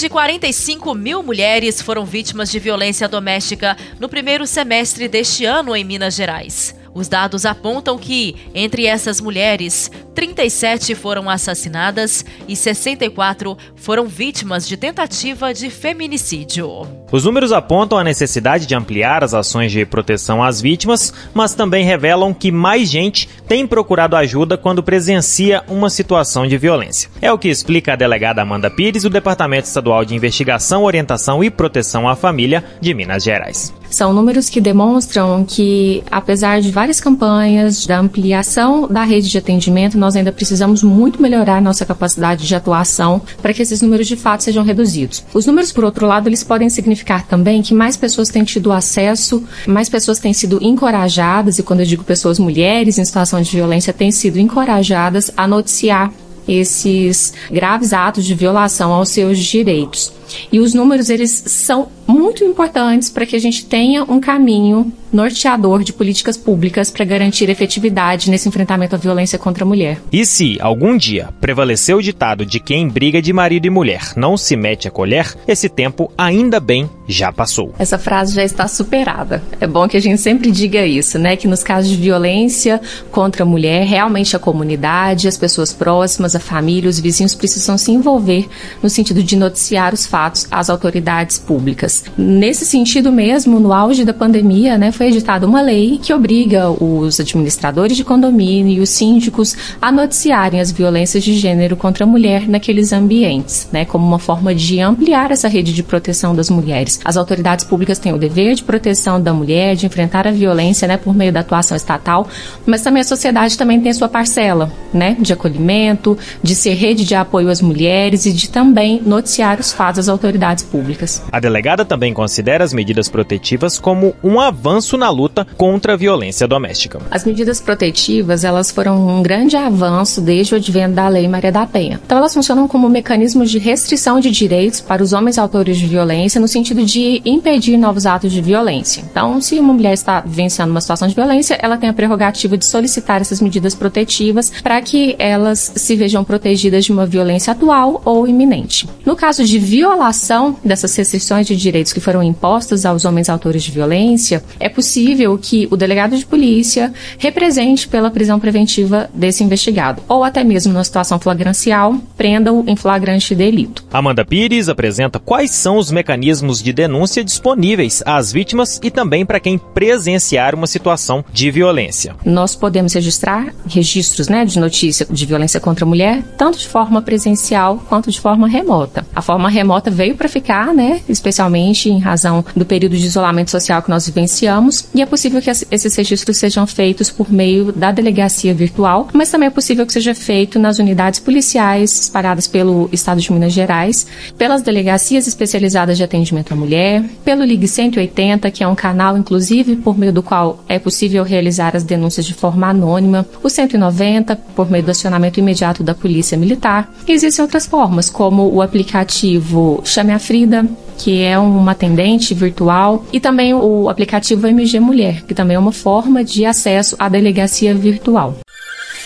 de 0.00 0.08
45 0.08 0.94
mil 0.94 1.22
mulheres 1.22 1.82
foram 1.82 2.06
vítimas 2.06 2.50
de 2.50 2.58
violência 2.58 3.06
doméstica 3.06 3.76
no 3.98 4.08
primeiro 4.08 4.46
semestre 4.46 5.06
deste 5.06 5.44
ano 5.44 5.76
em 5.76 5.84
Minas 5.84 6.14
Gerais. 6.14 6.74
Os 6.94 7.06
dados 7.06 7.44
apontam 7.44 7.98
que, 7.98 8.34
entre 8.54 8.86
essas 8.86 9.20
mulheres, 9.20 9.90
37 10.14 10.94
foram 10.94 11.28
assassinadas 11.28 12.24
e 12.48 12.56
64 12.56 13.58
foram 13.76 14.06
vítimas 14.06 14.66
de 14.66 14.78
tentativa 14.78 15.52
de 15.52 15.68
feminicídio. 15.68 16.99
Os 17.12 17.24
números 17.24 17.52
apontam 17.52 17.98
a 17.98 18.04
necessidade 18.04 18.66
de 18.66 18.74
ampliar 18.74 19.24
as 19.24 19.34
ações 19.34 19.72
de 19.72 19.84
proteção 19.84 20.42
às 20.42 20.60
vítimas, 20.60 21.12
mas 21.34 21.54
também 21.54 21.84
revelam 21.84 22.32
que 22.32 22.52
mais 22.52 22.88
gente 22.88 23.28
tem 23.48 23.66
procurado 23.66 24.14
ajuda 24.14 24.56
quando 24.56 24.82
presencia 24.82 25.64
uma 25.66 25.90
situação 25.90 26.46
de 26.46 26.56
violência. 26.56 27.10
É 27.20 27.32
o 27.32 27.38
que 27.38 27.48
explica 27.48 27.94
a 27.94 27.96
delegada 27.96 28.42
Amanda 28.42 28.70
Pires 28.70 29.02
do 29.02 29.10
Departamento 29.10 29.66
Estadual 29.66 30.04
de 30.04 30.14
Investigação, 30.14 30.84
Orientação 30.84 31.42
e 31.42 31.50
Proteção 31.50 32.08
à 32.08 32.14
Família 32.14 32.64
de 32.80 32.94
Minas 32.94 33.24
Gerais. 33.24 33.79
São 33.90 34.12
números 34.12 34.48
que 34.48 34.60
demonstram 34.60 35.44
que, 35.44 36.02
apesar 36.10 36.60
de 36.60 36.70
várias 36.70 37.00
campanhas, 37.00 37.86
da 37.86 37.98
ampliação 37.98 38.86
da 38.88 39.02
rede 39.02 39.28
de 39.28 39.36
atendimento, 39.36 39.98
nós 39.98 40.14
ainda 40.14 40.30
precisamos 40.30 40.82
muito 40.82 41.20
melhorar 41.20 41.60
nossa 41.60 41.84
capacidade 41.84 42.46
de 42.46 42.54
atuação 42.54 43.20
para 43.42 43.52
que 43.52 43.62
esses 43.62 43.82
números 43.82 44.06
de 44.06 44.16
fato 44.16 44.44
sejam 44.44 44.64
reduzidos. 44.64 45.24
Os 45.34 45.44
números, 45.44 45.72
por 45.72 45.84
outro 45.84 46.06
lado, 46.06 46.28
eles 46.28 46.44
podem 46.44 46.70
significar 46.70 47.26
também 47.26 47.62
que 47.62 47.74
mais 47.74 47.96
pessoas 47.96 48.28
têm 48.28 48.44
tido 48.44 48.70
acesso, 48.72 49.42
mais 49.66 49.88
pessoas 49.88 50.20
têm 50.20 50.32
sido 50.32 50.58
encorajadas, 50.62 51.58
e 51.58 51.62
quando 51.62 51.80
eu 51.80 51.86
digo 51.86 52.04
pessoas 52.04 52.38
mulheres 52.38 52.96
em 52.96 53.04
situação 53.04 53.42
de 53.42 53.50
violência, 53.50 53.92
têm 53.92 54.12
sido 54.12 54.38
encorajadas 54.38 55.30
a 55.36 55.48
noticiar 55.48 56.12
esses 56.46 57.32
graves 57.50 57.92
atos 57.92 58.24
de 58.24 58.34
violação 58.34 58.92
aos 58.92 59.08
seus 59.10 59.38
direitos. 59.38 60.12
E 60.50 60.60
os 60.60 60.74
números 60.74 61.10
eles 61.10 61.42
são 61.46 61.88
muito 62.06 62.44
importantes 62.44 63.08
para 63.08 63.24
que 63.24 63.36
a 63.36 63.38
gente 63.38 63.64
tenha 63.64 64.04
um 64.04 64.20
caminho 64.20 64.92
norteador 65.12 65.82
de 65.82 65.92
políticas 65.92 66.36
públicas 66.36 66.90
para 66.90 67.04
garantir 67.04 67.48
efetividade 67.48 68.30
nesse 68.30 68.48
enfrentamento 68.48 68.94
à 68.94 68.98
violência 68.98 69.38
contra 69.38 69.64
a 69.64 69.66
mulher. 69.66 70.00
E 70.12 70.24
se 70.24 70.56
algum 70.60 70.96
dia 70.96 71.30
prevaleceu 71.40 71.98
o 71.98 72.02
ditado 72.02 72.46
de 72.46 72.60
quem 72.60 72.88
briga 72.88 73.20
de 73.20 73.32
marido 73.32 73.66
e 73.66 73.70
mulher 73.70 74.12
não 74.16 74.36
se 74.36 74.56
mete 74.56 74.86
a 74.86 74.90
colher, 74.90 75.34
esse 75.48 75.68
tempo 75.68 76.12
ainda 76.16 76.60
bem 76.60 76.88
já 77.08 77.32
passou. 77.32 77.74
Essa 77.78 77.98
frase 77.98 78.34
já 78.34 78.44
está 78.44 78.68
superada. 78.68 79.42
É 79.60 79.66
bom 79.66 79.88
que 79.88 79.96
a 79.96 80.00
gente 80.00 80.20
sempre 80.20 80.50
diga 80.50 80.86
isso, 80.86 81.18
né? 81.18 81.36
Que 81.36 81.48
nos 81.48 81.62
casos 81.62 81.90
de 81.90 81.96
violência 81.96 82.80
contra 83.10 83.42
a 83.42 83.46
mulher, 83.46 83.84
realmente 83.84 84.36
a 84.36 84.38
comunidade, 84.38 85.26
as 85.26 85.36
pessoas 85.36 85.72
próximas, 85.72 86.36
a 86.36 86.40
família, 86.40 86.88
os 86.88 87.00
vizinhos 87.00 87.34
precisam 87.34 87.76
se 87.76 87.90
envolver 87.90 88.48
no 88.82 88.88
sentido 88.88 89.22
de 89.22 89.36
noticiar 89.36 89.92
os 89.92 90.06
fatos 90.20 90.46
às 90.50 90.68
autoridades 90.68 91.38
públicas. 91.38 92.04
Nesse 92.18 92.66
sentido 92.66 93.10
mesmo, 93.10 93.58
no 93.58 93.72
auge 93.72 94.04
da 94.04 94.12
pandemia, 94.12 94.76
né, 94.76 94.92
foi 94.92 95.06
editada 95.06 95.46
uma 95.46 95.62
lei 95.62 95.98
que 96.02 96.12
obriga 96.12 96.68
os 96.70 97.18
administradores 97.18 97.96
de 97.96 98.04
condomínio 98.04 98.74
e 98.74 98.80
os 98.80 98.90
síndicos 98.90 99.56
a 99.80 99.90
noticiarem 99.90 100.60
as 100.60 100.70
violências 100.70 101.24
de 101.24 101.32
gênero 101.38 101.74
contra 101.74 102.04
a 102.04 102.06
mulher 102.06 102.46
naqueles 102.46 102.92
ambientes, 102.92 103.66
né, 103.72 103.86
como 103.86 104.06
uma 104.06 104.18
forma 104.18 104.54
de 104.54 104.78
ampliar 104.78 105.30
essa 105.30 105.48
rede 105.48 105.72
de 105.72 105.82
proteção 105.82 106.34
das 106.34 106.50
mulheres. 106.50 107.00
As 107.02 107.16
autoridades 107.16 107.64
públicas 107.64 107.98
têm 107.98 108.12
o 108.12 108.18
dever 108.18 108.54
de 108.54 108.62
proteção 108.62 109.18
da 109.18 109.32
mulher, 109.32 109.74
de 109.74 109.86
enfrentar 109.86 110.28
a 110.28 110.30
violência, 110.30 110.86
né, 110.86 110.98
por 110.98 111.14
meio 111.14 111.32
da 111.32 111.40
atuação 111.40 111.74
estatal, 111.74 112.28
mas 112.66 112.82
também 112.82 113.00
a 113.00 113.04
sociedade 113.04 113.56
também 113.56 113.80
tem 113.80 113.92
sua 113.94 114.08
parcela, 114.08 114.70
né, 114.92 115.16
de 115.18 115.32
acolhimento, 115.32 116.18
de 116.42 116.54
ser 116.54 116.74
rede 116.74 117.06
de 117.06 117.14
apoio 117.14 117.48
às 117.48 117.62
mulheres 117.62 118.26
e 118.26 118.32
de 118.32 118.50
também 118.50 119.00
noticiar 119.04 119.58
os 119.58 119.72
fatos 119.72 120.00
às 120.00 120.09
autoridades 120.10 120.64
públicas. 120.64 121.22
A 121.32 121.40
delegada 121.40 121.84
também 121.84 122.12
considera 122.12 122.64
as 122.64 122.72
medidas 122.72 123.08
protetivas 123.08 123.78
como 123.78 124.14
um 124.22 124.38
avanço 124.38 124.96
na 124.96 125.08
luta 125.08 125.46
contra 125.56 125.94
a 125.94 125.96
violência 125.96 126.46
doméstica. 126.46 127.00
As 127.10 127.24
medidas 127.24 127.60
protetivas, 127.60 128.44
elas 128.44 128.70
foram 128.70 129.08
um 129.08 129.22
grande 129.22 129.56
avanço 129.56 130.20
desde 130.20 130.54
o 130.54 130.56
advento 130.56 130.94
da 130.94 131.08
Lei 131.08 131.26
Maria 131.28 131.52
da 131.52 131.66
Penha. 131.66 132.00
Então, 132.04 132.18
elas 132.18 132.34
funcionam 132.34 132.66
como 132.66 132.88
mecanismos 132.88 133.50
de 133.50 133.58
restrição 133.58 134.20
de 134.20 134.30
direitos 134.30 134.80
para 134.80 135.02
os 135.02 135.12
homens 135.12 135.38
autores 135.38 135.78
de 135.78 135.86
violência 135.86 136.40
no 136.40 136.48
sentido 136.48 136.84
de 136.84 137.22
impedir 137.24 137.76
novos 137.76 138.06
atos 138.06 138.32
de 138.32 138.40
violência. 138.40 139.04
Então, 139.10 139.40
se 139.40 139.58
uma 139.58 139.72
mulher 139.72 139.92
está 139.92 140.20
vivenciando 140.20 140.70
uma 140.70 140.80
situação 140.80 141.08
de 141.08 141.14
violência, 141.14 141.58
ela 141.60 141.76
tem 141.76 141.88
a 141.88 141.92
prerrogativa 141.92 142.56
de 142.56 142.64
solicitar 142.64 143.20
essas 143.20 143.40
medidas 143.40 143.74
protetivas 143.74 144.50
para 144.62 144.80
que 144.82 145.14
elas 145.18 145.72
se 145.76 145.96
vejam 145.96 146.24
protegidas 146.24 146.84
de 146.84 146.92
uma 146.92 147.06
violência 147.06 147.52
atual 147.52 148.00
ou 148.04 148.26
iminente. 148.26 148.88
No 149.04 149.16
caso 149.16 149.44
de 149.44 149.58
violação 150.00 150.56
dessas 150.64 150.96
restrições 150.96 151.46
de 151.46 151.54
direitos 151.54 151.92
que 151.92 152.00
foram 152.00 152.22
impostas 152.22 152.86
aos 152.86 153.04
homens 153.04 153.28
autores 153.28 153.62
de 153.62 153.70
violência, 153.70 154.42
é 154.58 154.68
possível 154.68 155.36
que 155.36 155.68
o 155.70 155.76
delegado 155.76 156.16
de 156.16 156.24
polícia 156.24 156.92
represente 157.18 157.86
pela 157.86 158.10
prisão 158.10 158.40
preventiva 158.40 159.10
desse 159.12 159.44
investigado, 159.44 160.02
ou 160.08 160.24
até 160.24 160.42
mesmo 160.42 160.72
na 160.72 160.82
situação 160.82 161.20
flagrancial, 161.20 161.96
prenda-o 162.16 162.64
em 162.66 162.76
flagrante 162.76 163.34
delito. 163.34 163.84
Amanda 163.92 164.24
Pires 164.24 164.70
apresenta 164.70 165.18
quais 165.18 165.50
são 165.50 165.76
os 165.76 165.90
mecanismos 165.90 166.62
de 166.62 166.72
denúncia 166.72 167.22
disponíveis 167.22 168.02
às 168.06 168.32
vítimas 168.32 168.80
e 168.82 168.90
também 168.90 169.26
para 169.26 169.38
quem 169.38 169.58
presenciar 169.58 170.54
uma 170.54 170.66
situação 170.66 171.22
de 171.30 171.50
violência. 171.50 172.16
Nós 172.24 172.56
podemos 172.56 172.94
registrar 172.94 173.52
registros 173.68 174.28
né, 174.28 174.46
de 174.46 174.58
notícia 174.58 175.06
de 175.10 175.26
violência 175.26 175.60
contra 175.60 175.84
a 175.84 175.88
mulher, 175.88 176.22
tanto 176.38 176.58
de 176.58 176.66
forma 176.66 177.02
presencial 177.02 177.82
quanto 177.88 178.10
de 178.10 178.18
forma 178.18 178.48
remota. 178.48 179.06
A 179.14 179.20
forma 179.20 179.50
remota 179.50 179.79
veio 179.88 180.16
para 180.16 180.28
ficar, 180.28 180.74
né, 180.74 181.00
especialmente 181.08 181.88
em 181.88 181.98
razão 181.98 182.44
do 182.56 182.64
período 182.64 182.96
de 182.96 183.06
isolamento 183.06 183.50
social 183.50 183.82
que 183.82 183.90
nós 183.90 184.06
vivenciamos, 184.06 184.86
e 184.94 185.00
é 185.00 185.06
possível 185.06 185.40
que 185.40 185.50
esses 185.50 185.94
registros 185.94 186.36
sejam 186.36 186.66
feitos 186.66 187.10
por 187.10 187.30
meio 187.30 187.72
da 187.72 187.92
delegacia 187.92 188.52
virtual, 188.52 189.08
mas 189.12 189.30
também 189.30 189.46
é 189.46 189.50
possível 189.50 189.86
que 189.86 189.92
seja 189.92 190.14
feito 190.14 190.58
nas 190.58 190.78
unidades 190.78 191.20
policiais 191.20 192.00
espalhadas 192.00 192.46
pelo 192.46 192.88
Estado 192.92 193.20
de 193.20 193.32
Minas 193.32 193.52
Gerais, 193.52 194.06
pelas 194.36 194.62
delegacias 194.62 195.26
especializadas 195.26 195.96
de 195.96 196.04
atendimento 196.04 196.52
à 196.52 196.56
mulher, 196.56 197.04
pelo 197.24 197.44
Ligue 197.44 197.68
180, 197.68 198.50
que 198.50 198.64
é 198.64 198.68
um 198.68 198.74
canal, 198.74 199.16
inclusive, 199.16 199.76
por 199.76 199.96
meio 199.96 200.12
do 200.12 200.22
qual 200.22 200.64
é 200.68 200.78
possível 200.78 201.22
realizar 201.22 201.76
as 201.76 201.84
denúncias 201.84 202.26
de 202.26 202.34
forma 202.34 202.68
anônima, 202.68 203.26
o 203.42 203.48
190, 203.48 204.34
por 204.56 204.70
meio 204.70 204.84
do 204.84 204.90
acionamento 204.90 205.38
imediato 205.38 205.82
da 205.82 205.94
Polícia 205.94 206.36
Militar. 206.36 206.92
E 207.06 207.12
existem 207.12 207.42
outras 207.42 207.66
formas, 207.66 208.08
como 208.08 208.52
o 208.52 208.62
aplicativo 208.62 209.69
Chame 209.84 210.12
a 210.12 210.18
Frida, 210.18 210.64
que 210.98 211.22
é 211.22 211.38
uma 211.38 211.72
atendente 211.72 212.34
virtual, 212.34 213.04
e 213.12 213.20
também 213.20 213.54
o 213.54 213.88
aplicativo 213.88 214.46
MG 214.46 214.80
Mulher, 214.80 215.22
que 215.22 215.34
também 215.34 215.56
é 215.56 215.58
uma 215.58 215.72
forma 215.72 216.24
de 216.24 216.44
acesso 216.44 216.96
à 216.98 217.08
delegacia 217.08 217.74
virtual. 217.74 218.36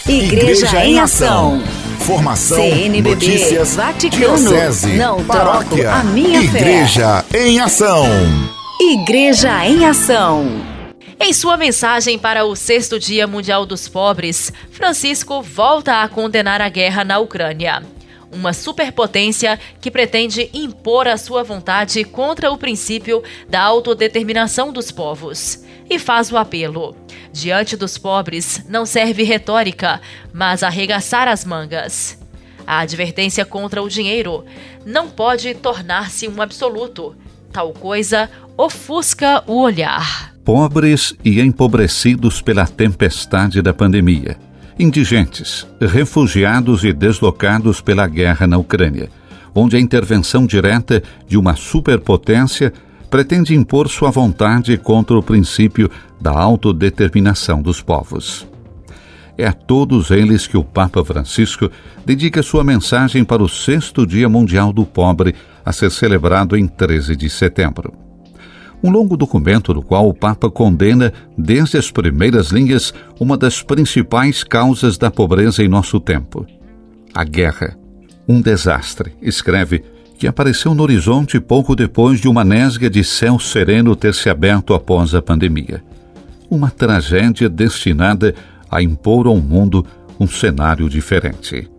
Igreja, 0.06 0.66
Igreja 0.66 0.84
em 0.86 0.98
Ação. 0.98 1.62
Formação, 2.00 2.58
CNBB, 2.58 3.10
notícias, 3.10 3.76
Vaticano, 3.76 4.36
diocese, 4.36 4.92
não 4.92 5.24
paróquia, 5.24 5.84
troco 5.84 5.98
a 5.98 6.04
minha 6.04 6.42
Igreja 6.42 7.24
fé. 7.30 7.46
em 7.46 7.60
Ação. 7.60 8.06
Igreja 8.78 9.66
em 9.66 9.86
Ação. 9.86 10.46
Em 11.18 11.32
sua 11.32 11.56
mensagem 11.56 12.18
para 12.18 12.44
o 12.44 12.54
sexto 12.54 12.98
Dia 12.98 13.26
Mundial 13.26 13.64
dos 13.64 13.88
Pobres, 13.88 14.52
Francisco 14.70 15.40
volta 15.40 16.02
a 16.02 16.08
condenar 16.08 16.60
a 16.60 16.68
guerra 16.68 17.02
na 17.04 17.18
Ucrânia. 17.18 17.82
Uma 18.34 18.52
superpotência 18.52 19.60
que 19.80 19.92
pretende 19.92 20.50
impor 20.52 21.06
a 21.06 21.16
sua 21.16 21.44
vontade 21.44 22.02
contra 22.02 22.50
o 22.50 22.58
princípio 22.58 23.22
da 23.48 23.62
autodeterminação 23.62 24.72
dos 24.72 24.90
povos. 24.90 25.62
E 25.88 26.00
faz 26.00 26.32
o 26.32 26.36
apelo: 26.36 26.96
diante 27.32 27.76
dos 27.76 27.96
pobres 27.96 28.64
não 28.68 28.84
serve 28.84 29.22
retórica, 29.22 30.00
mas 30.32 30.64
arregaçar 30.64 31.28
as 31.28 31.44
mangas. 31.44 32.18
A 32.66 32.80
advertência 32.80 33.44
contra 33.44 33.80
o 33.80 33.88
dinheiro 33.88 34.44
não 34.84 35.08
pode 35.08 35.54
tornar-se 35.54 36.26
um 36.26 36.42
absoluto. 36.42 37.14
Tal 37.52 37.72
coisa 37.72 38.28
ofusca 38.56 39.44
o 39.46 39.60
olhar. 39.60 40.34
Pobres 40.44 41.14
e 41.24 41.40
empobrecidos 41.40 42.42
pela 42.42 42.66
tempestade 42.66 43.62
da 43.62 43.72
pandemia. 43.72 44.36
Indigentes, 44.76 45.66
refugiados 45.80 46.82
e 46.82 46.92
deslocados 46.92 47.80
pela 47.80 48.08
guerra 48.08 48.44
na 48.44 48.58
Ucrânia, 48.58 49.08
onde 49.54 49.76
a 49.76 49.80
intervenção 49.80 50.44
direta 50.44 51.00
de 51.28 51.38
uma 51.38 51.54
superpotência 51.54 52.72
pretende 53.08 53.54
impor 53.54 53.88
sua 53.88 54.10
vontade 54.10 54.76
contra 54.76 55.16
o 55.16 55.22
princípio 55.22 55.88
da 56.20 56.32
autodeterminação 56.32 57.62
dos 57.62 57.80
povos. 57.80 58.48
É 59.38 59.46
a 59.46 59.52
todos 59.52 60.10
eles 60.10 60.48
que 60.48 60.56
o 60.56 60.64
Papa 60.64 61.04
Francisco 61.04 61.70
dedica 62.04 62.42
sua 62.42 62.64
mensagem 62.64 63.24
para 63.24 63.42
o 63.42 63.48
sexto 63.48 64.04
Dia 64.04 64.28
Mundial 64.28 64.72
do 64.72 64.84
Pobre, 64.84 65.36
a 65.64 65.72
ser 65.72 65.92
celebrado 65.92 66.56
em 66.56 66.66
13 66.66 67.14
de 67.14 67.30
setembro. 67.30 68.03
Um 68.84 68.90
longo 68.90 69.16
documento 69.16 69.72
no 69.72 69.82
qual 69.82 70.06
o 70.06 70.12
Papa 70.12 70.50
condena, 70.50 71.10
desde 71.38 71.78
as 71.78 71.90
primeiras 71.90 72.48
linhas, 72.48 72.92
uma 73.18 73.34
das 73.34 73.62
principais 73.62 74.44
causas 74.44 74.98
da 74.98 75.10
pobreza 75.10 75.64
em 75.64 75.68
nosso 75.68 75.98
tempo: 75.98 76.46
a 77.14 77.24
guerra. 77.24 77.78
Um 78.28 78.42
desastre, 78.42 79.12
escreve, 79.22 79.82
que 80.18 80.26
apareceu 80.26 80.74
no 80.74 80.82
horizonte 80.82 81.40
pouco 81.40 81.74
depois 81.74 82.20
de 82.20 82.28
uma 82.28 82.44
nesga 82.44 82.90
de 82.90 83.02
céu 83.02 83.38
sereno 83.38 83.96
ter 83.96 84.12
se 84.12 84.28
aberto 84.28 84.74
após 84.74 85.14
a 85.14 85.22
pandemia. 85.22 85.82
Uma 86.50 86.70
tragédia 86.70 87.48
destinada 87.48 88.34
a 88.70 88.82
impor 88.82 89.26
ao 89.26 89.38
mundo 89.38 89.86
um 90.20 90.26
cenário 90.26 90.90
diferente. 90.90 91.70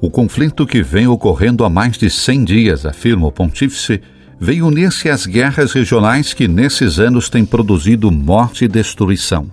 O 0.00 0.08
conflito 0.08 0.64
que 0.64 0.84
vem 0.84 1.08
ocorrendo 1.08 1.64
há 1.64 1.68
mais 1.68 1.98
de 1.98 2.08
100 2.08 2.44
dias, 2.44 2.86
afirma 2.86 3.26
o 3.26 3.32
pontífice, 3.32 4.00
veio 4.40 4.66
unir-se 4.66 5.08
às 5.08 5.26
guerras 5.26 5.72
regionais 5.72 6.32
que 6.32 6.46
nesses 6.46 6.98
anos 6.98 7.28
têm 7.28 7.44
produzido 7.44 8.10
morte 8.10 8.64
e 8.64 8.68
destruição. 8.68 9.50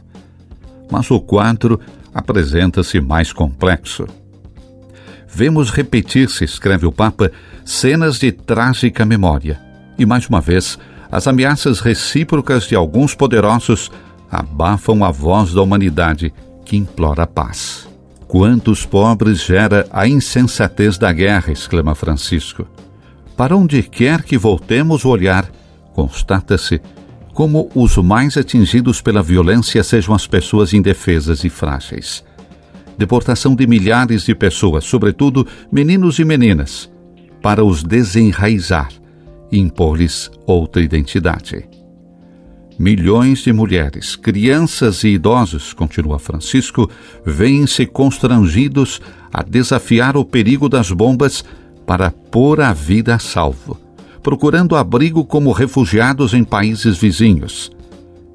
Mas 0.91 1.09
o 1.09 1.19
quadro 1.19 1.79
apresenta-se 2.13 3.01
mais 3.01 3.33
complexo. 3.33 4.05
Vemos 5.27 5.69
repetir-se, 5.69 6.45
escreve 6.45 6.85
o 6.85 6.91
Papa, 6.91 7.31
cenas 7.65 8.19
de 8.19 8.31
trágica 8.31 9.05
memória. 9.05 9.59
E 9.97 10.05
mais 10.05 10.27
uma 10.27 10.39
vez, 10.39 10.77
as 11.11 11.27
ameaças 11.27 11.79
recíprocas 11.79 12.67
de 12.67 12.75
alguns 12.75 13.15
poderosos 13.15 13.91
abafam 14.31 15.03
a 15.03 15.11
voz 15.11 15.53
da 15.53 15.61
humanidade 15.61 16.33
que 16.63 16.77
implora 16.77 17.27
paz. 17.27 17.87
Quantos 18.27 18.85
pobres 18.85 19.43
gera 19.43 19.87
a 19.91 20.07
insensatez 20.07 20.97
da 20.97 21.11
guerra, 21.11 21.51
exclama 21.51 21.95
Francisco. 21.95 22.67
Para 23.35 23.55
onde 23.55 23.83
quer 23.83 24.23
que 24.23 24.37
voltemos 24.37 25.03
o 25.03 25.09
olhar, 25.09 25.49
constata-se 25.93 26.81
como 27.33 27.69
os 27.75 27.97
mais 27.97 28.37
atingidos 28.37 29.01
pela 29.01 29.21
violência 29.21 29.83
sejam 29.83 30.15
as 30.15 30.25
pessoas 30.25 30.73
indefesas 30.73 31.43
e 31.43 31.49
frágeis. 31.49 32.23
Deportação 32.97 33.53
de 33.53 33.67
milhares 33.67 34.23
de 34.23 34.33
pessoas, 34.33 34.85
sobretudo 34.85 35.45
meninos 35.69 36.17
e 36.17 36.23
meninas, 36.23 36.89
para 37.41 37.63
os 37.63 37.83
desenraizar 37.83 38.89
e 39.51 39.59
impor-lhes 39.59 40.31
outra 40.47 40.81
identidade. 40.81 41.67
Milhões 42.79 43.39
de 43.39 43.51
mulheres, 43.51 44.15
crianças 44.15 45.03
e 45.03 45.09
idosos, 45.09 45.73
continua 45.73 46.19
Francisco, 46.19 46.89
veem-se 47.25 47.85
constrangidos 47.85 49.01
a 49.33 49.43
desafiar 49.43 50.15
o 50.15 50.23
perigo 50.23 50.69
das 50.69 50.89
bombas 50.89 51.43
para 51.85 52.11
pôr 52.11 52.61
a 52.61 52.73
vida 52.73 53.15
a 53.15 53.19
salvo, 53.19 53.79
procurando 54.23 54.75
abrigo 54.75 55.23
como 55.23 55.51
refugiados 55.51 56.33
em 56.33 56.43
países 56.43 56.97
vizinhos. 56.97 57.71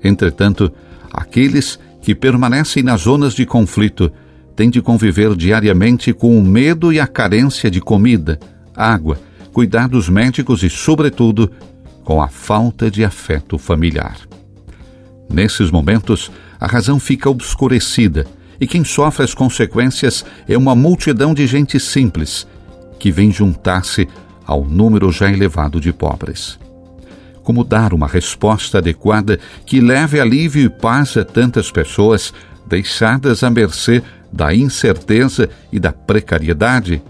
Entretanto, 0.02 0.72
aqueles 1.12 1.78
que 2.00 2.14
permanecem 2.14 2.82
nas 2.82 3.02
zonas 3.02 3.34
de 3.34 3.44
conflito 3.44 4.10
têm 4.54 4.70
de 4.70 4.80
conviver 4.80 5.34
diariamente 5.34 6.12
com 6.12 6.38
o 6.38 6.42
medo 6.42 6.92
e 6.92 7.00
a 7.00 7.06
carência 7.06 7.70
de 7.70 7.80
comida, 7.80 8.38
água, 8.74 9.18
cuidados 9.52 10.08
médicos 10.08 10.62
e, 10.62 10.70
sobretudo, 10.70 11.50
com 12.04 12.22
a 12.22 12.28
falta 12.28 12.90
de 12.90 13.04
afeto 13.04 13.58
familiar. 13.58 14.16
Nesses 15.28 15.70
momentos, 15.70 16.30
a 16.58 16.66
razão 16.66 16.98
fica 16.98 17.28
obscurecida 17.28 18.26
e 18.60 18.66
quem 18.66 18.84
sofre 18.84 19.24
as 19.24 19.34
consequências 19.34 20.24
é 20.48 20.56
uma 20.56 20.74
multidão 20.74 21.32
de 21.32 21.46
gente 21.46 21.80
simples 21.80 22.46
que 23.00 23.10
vem 23.10 23.32
juntar-se 23.32 24.06
ao 24.46 24.64
número 24.64 25.10
já 25.10 25.32
elevado 25.32 25.80
de 25.80 25.92
pobres. 25.92 26.58
Como 27.42 27.64
dar 27.64 27.94
uma 27.94 28.06
resposta 28.06 28.78
adequada 28.78 29.40
que 29.64 29.80
leve 29.80 30.20
alívio 30.20 30.66
e 30.66 30.68
paz 30.68 31.16
a 31.16 31.24
tantas 31.24 31.72
pessoas 31.72 32.32
deixadas 32.66 33.42
à 33.42 33.50
mercê 33.50 34.02
da 34.30 34.54
incerteza 34.54 35.48
e 35.72 35.80
da 35.80 35.92
precariedade? 35.92 37.02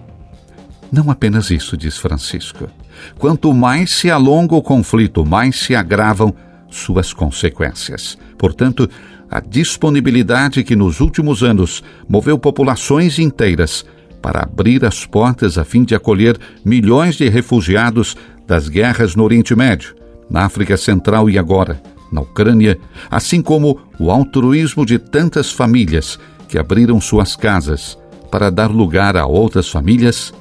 Não 0.90 1.10
apenas 1.10 1.50
isso, 1.50 1.76
diz 1.76 1.98
Francisco. 1.98 2.70
Quanto 3.18 3.52
mais 3.52 3.90
se 3.90 4.10
alonga 4.10 4.54
o 4.54 4.62
conflito, 4.62 5.26
mais 5.26 5.58
se 5.58 5.74
agravam 5.74 6.34
suas 6.70 7.12
consequências. 7.12 8.16
Portanto, 8.38 8.88
a 9.30 9.40
disponibilidade 9.40 10.62
que 10.62 10.76
nos 10.76 11.00
últimos 11.00 11.42
anos 11.42 11.82
moveu 12.08 12.38
populações 12.38 13.18
inteiras 13.18 13.84
para 14.20 14.42
abrir 14.42 14.84
as 14.84 15.06
portas 15.06 15.58
a 15.58 15.64
fim 15.64 15.84
de 15.84 15.94
acolher 15.94 16.38
milhões 16.64 17.16
de 17.16 17.28
refugiados 17.28 18.16
das 18.46 18.68
guerras 18.68 19.14
no 19.14 19.24
Oriente 19.24 19.54
Médio, 19.54 19.94
na 20.28 20.44
África 20.44 20.76
Central 20.76 21.30
e 21.30 21.38
agora, 21.38 21.80
na 22.12 22.20
Ucrânia, 22.20 22.78
assim 23.10 23.40
como 23.40 23.78
o 23.98 24.10
altruísmo 24.10 24.84
de 24.84 24.98
tantas 24.98 25.50
famílias 25.50 26.18
que 26.48 26.58
abriram 26.58 27.00
suas 27.00 27.36
casas 27.36 27.96
para 28.30 28.50
dar 28.50 28.70
lugar 28.70 29.16
a 29.16 29.26
outras 29.26 29.68
famílias, 29.68 30.32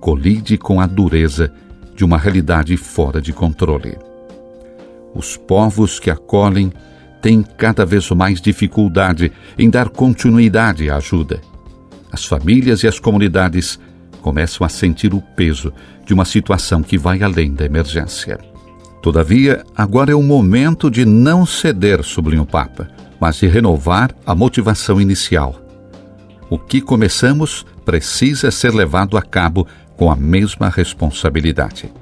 colide 0.00 0.58
com 0.58 0.80
a 0.80 0.86
dureza 0.86 1.52
de 1.94 2.04
uma 2.04 2.18
realidade 2.18 2.76
fora 2.76 3.20
de 3.20 3.32
controle. 3.32 3.96
Os 5.14 5.36
povos 5.36 6.00
que 6.00 6.10
acolhem 6.10 6.72
têm 7.22 7.42
cada 7.42 7.86
vez 7.86 8.10
mais 8.10 8.40
dificuldade 8.40 9.32
em 9.56 9.70
dar 9.70 9.88
continuidade 9.88 10.90
à 10.90 10.96
ajuda. 10.96 11.40
As 12.14 12.24
famílias 12.24 12.84
e 12.84 12.86
as 12.86 13.00
comunidades 13.00 13.76
começam 14.22 14.64
a 14.64 14.70
sentir 14.70 15.12
o 15.12 15.20
peso 15.20 15.72
de 16.06 16.14
uma 16.14 16.24
situação 16.24 16.80
que 16.80 16.96
vai 16.96 17.24
além 17.24 17.52
da 17.52 17.64
emergência. 17.64 18.38
Todavia, 19.02 19.64
agora 19.74 20.12
é 20.12 20.14
o 20.14 20.22
momento 20.22 20.88
de 20.88 21.04
não 21.04 21.44
ceder, 21.44 22.04
sublinha 22.04 22.42
o 22.42 22.46
Papa, 22.46 22.88
mas 23.18 23.34
de 23.38 23.48
renovar 23.48 24.14
a 24.24 24.32
motivação 24.32 25.00
inicial. 25.00 25.60
O 26.48 26.56
que 26.56 26.80
começamos 26.80 27.66
precisa 27.84 28.48
ser 28.52 28.72
levado 28.72 29.18
a 29.18 29.22
cabo 29.22 29.66
com 29.96 30.08
a 30.08 30.14
mesma 30.14 30.68
responsabilidade. 30.68 31.92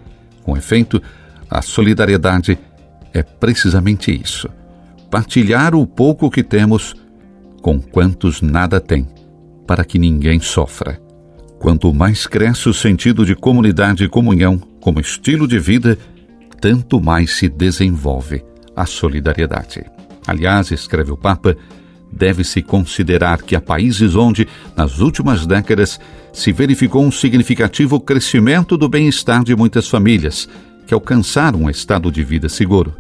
Com 0.43 0.59
efeito, 0.59 1.03
a 1.49 1.63
solidariedade 1.63 2.59
é 3.15 3.23
precisamente 3.23 4.13
isso: 4.13 4.47
partilhar 5.11 5.75
o 5.75 5.87
pouco 5.87 6.31
que 6.31 6.43
temos 6.43 6.95
com 7.63 7.81
quantos 7.81 8.43
nada 8.43 8.79
têm, 8.79 9.09
para 9.67 9.85
que 9.85 9.99
ninguém 9.99 10.41
sofra. 10.41 11.01
Quanto 11.59 11.93
mais 11.95 12.27
cresce 12.27 12.69
o 12.69 12.75
sentido 12.75 13.25
de 13.25 13.35
comunidade 13.37 14.05
e 14.05 14.09
comunhão 14.09 14.59
como 14.81 15.01
estilo 15.01 15.47
de 15.47 15.59
vida, 15.59 15.97
tanto 16.61 17.01
mais 17.01 17.37
se 17.37 17.49
desenvolve 17.49 18.43
a 18.75 18.85
solidariedade. 18.87 19.85
Aliás, 20.27 20.71
escreve 20.71 21.13
o 21.13 21.17
Papa, 21.17 21.57
deve-se 22.11 22.63
considerar 22.63 23.43
que 23.43 23.57
há 23.57 23.61
países 23.61 24.15
onde, 24.15 24.47
nas 24.77 24.99
últimas 24.99 25.47
décadas, 25.47 26.01
se 26.33 26.53
verificou 26.53 27.05
um 27.05 27.11
significativo 27.11 28.01
crescimento 28.01 28.77
do 28.77 28.89
bem-estar 28.89 29.43
de 29.43 29.55
muitas 29.57 29.89
famílias 29.89 30.49
que 30.87 30.95
alcançaram 30.95 31.63
um 31.63 31.71
estado 31.71 32.11
de 32.11 32.23
vida 32.23 32.49
seguro. 32.49 32.95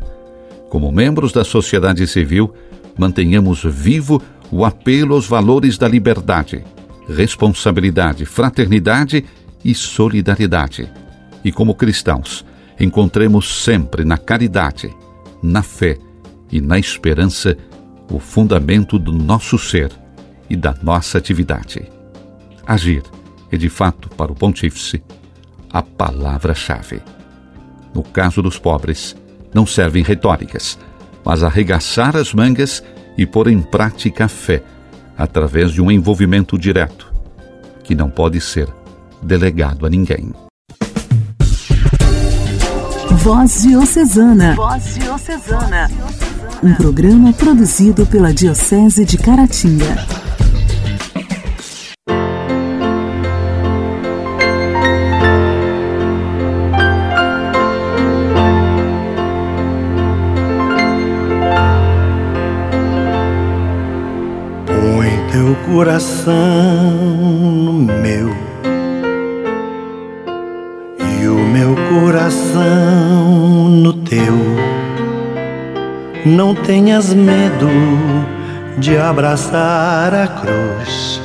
Como 0.68 0.90
membros 0.90 1.32
da 1.32 1.44
sociedade 1.44 2.06
civil, 2.06 2.54
mantenhamos 2.96 3.62
vivo 3.64 4.22
o 4.52 4.66
apelo 4.66 5.14
aos 5.14 5.26
valores 5.26 5.78
da 5.78 5.88
liberdade, 5.88 6.62
responsabilidade, 7.08 8.26
fraternidade 8.26 9.24
e 9.64 9.74
solidariedade. 9.74 10.92
E 11.42 11.50
como 11.50 11.74
cristãos, 11.74 12.44
encontremos 12.78 13.64
sempre 13.64 14.04
na 14.04 14.18
caridade, 14.18 14.94
na 15.42 15.62
fé 15.62 15.98
e 16.50 16.60
na 16.60 16.78
esperança 16.78 17.56
o 18.10 18.18
fundamento 18.18 18.98
do 18.98 19.10
nosso 19.10 19.58
ser 19.58 19.90
e 20.50 20.54
da 20.54 20.74
nossa 20.82 21.16
atividade. 21.16 21.90
Agir 22.66 23.02
é, 23.50 23.56
de 23.56 23.70
fato, 23.70 24.08
para 24.10 24.30
o 24.30 24.34
pontífice, 24.34 25.02
a 25.70 25.82
palavra-chave. 25.82 27.00
No 27.94 28.02
caso 28.02 28.42
dos 28.42 28.58
pobres, 28.58 29.16
não 29.54 29.66
servem 29.66 30.02
retóricas, 30.02 30.78
mas 31.24 31.42
arregaçar 31.42 32.16
as 32.16 32.34
mangas 32.34 32.82
e 33.16 33.26
pôr 33.26 33.48
em 33.48 33.60
prática 33.60 34.24
a 34.24 34.28
fé 34.28 34.62
através 35.16 35.70
de 35.70 35.80
um 35.80 35.90
envolvimento 35.90 36.58
direto, 36.58 37.12
que 37.84 37.94
não 37.94 38.10
pode 38.10 38.40
ser 38.40 38.68
delegado 39.22 39.86
a 39.86 39.90
ninguém. 39.90 40.32
Voz 43.18 43.62
Diocesana. 43.62 44.54
Voz 44.56 44.94
Diocesana. 44.94 45.90
Um 46.62 46.74
programa 46.74 47.32
produzido 47.32 48.04
pela 48.06 48.32
Diocese 48.32 49.04
de 49.04 49.16
Caratinga. 49.16 50.21
Coração 65.72 66.34
no 67.64 67.72
meu 67.72 68.52
meu 71.52 71.76
coração 71.88 73.68
no 73.68 73.92
teu. 73.92 74.38
Não 76.24 76.54
tenhas 76.54 77.12
medo 77.12 77.68
de 78.78 78.96
abraçar 78.96 80.14
a 80.14 80.26
cruz. 80.26 81.20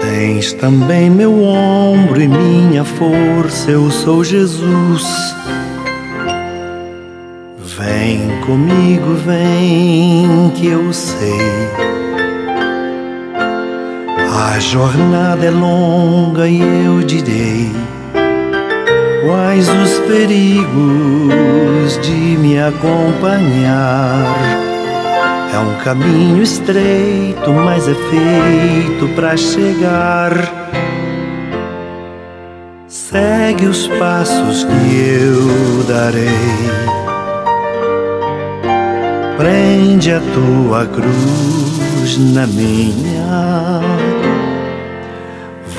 Tens 0.00 0.52
também 0.54 1.10
meu 1.10 1.44
ombro 1.44 2.20
e 2.20 2.28
minha 2.28 2.84
força, 2.84 3.70
eu 3.70 3.90
sou 3.90 4.24
Jesus. 4.24 5.34
Vem 7.78 8.40
comigo, 8.46 9.14
vem 9.24 10.50
que 10.54 10.66
eu 10.68 10.92
sei. 10.92 12.03
A 14.36 14.58
jornada 14.58 15.46
é 15.46 15.50
longa 15.50 16.48
e 16.48 16.60
eu 16.60 17.00
direi 17.06 17.70
Quais 19.24 19.68
os 19.68 20.00
perigos 20.00 21.98
de 22.02 22.36
me 22.38 22.58
acompanhar? 22.58 24.24
É 25.54 25.58
um 25.58 25.78
caminho 25.84 26.42
estreito, 26.42 27.52
mas 27.52 27.88
é 27.88 27.94
feito 27.94 29.06
para 29.14 29.36
chegar. 29.36 30.32
Segue 32.88 33.66
os 33.66 33.86
passos 33.86 34.64
que 34.64 34.96
eu 35.22 35.84
darei. 35.84 36.28
Prende 39.36 40.10
a 40.10 40.20
tua 40.20 40.86
cruz 40.86 42.18
na 42.18 42.48
minha. 42.48 43.93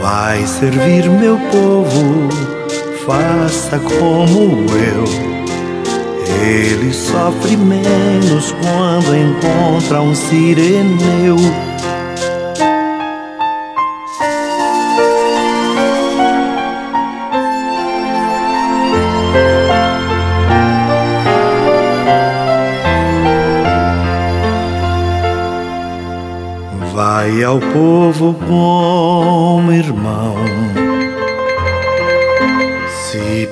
Vai 0.06 0.46
servir 0.46 1.10
meu 1.10 1.36
povo 1.52 2.30
faça 3.08 3.80
como 3.80 4.66
eu. 4.78 5.04
Ele 6.48 6.94
sofre 6.94 7.58
menos 7.58 8.52
quando 8.62 9.16
encontra 9.18 10.04
um 10.04 10.14
sireneu. 10.14 11.38
Vai 26.94 27.44
ao 27.44 27.60
povo 27.60 28.36
como 28.48 28.85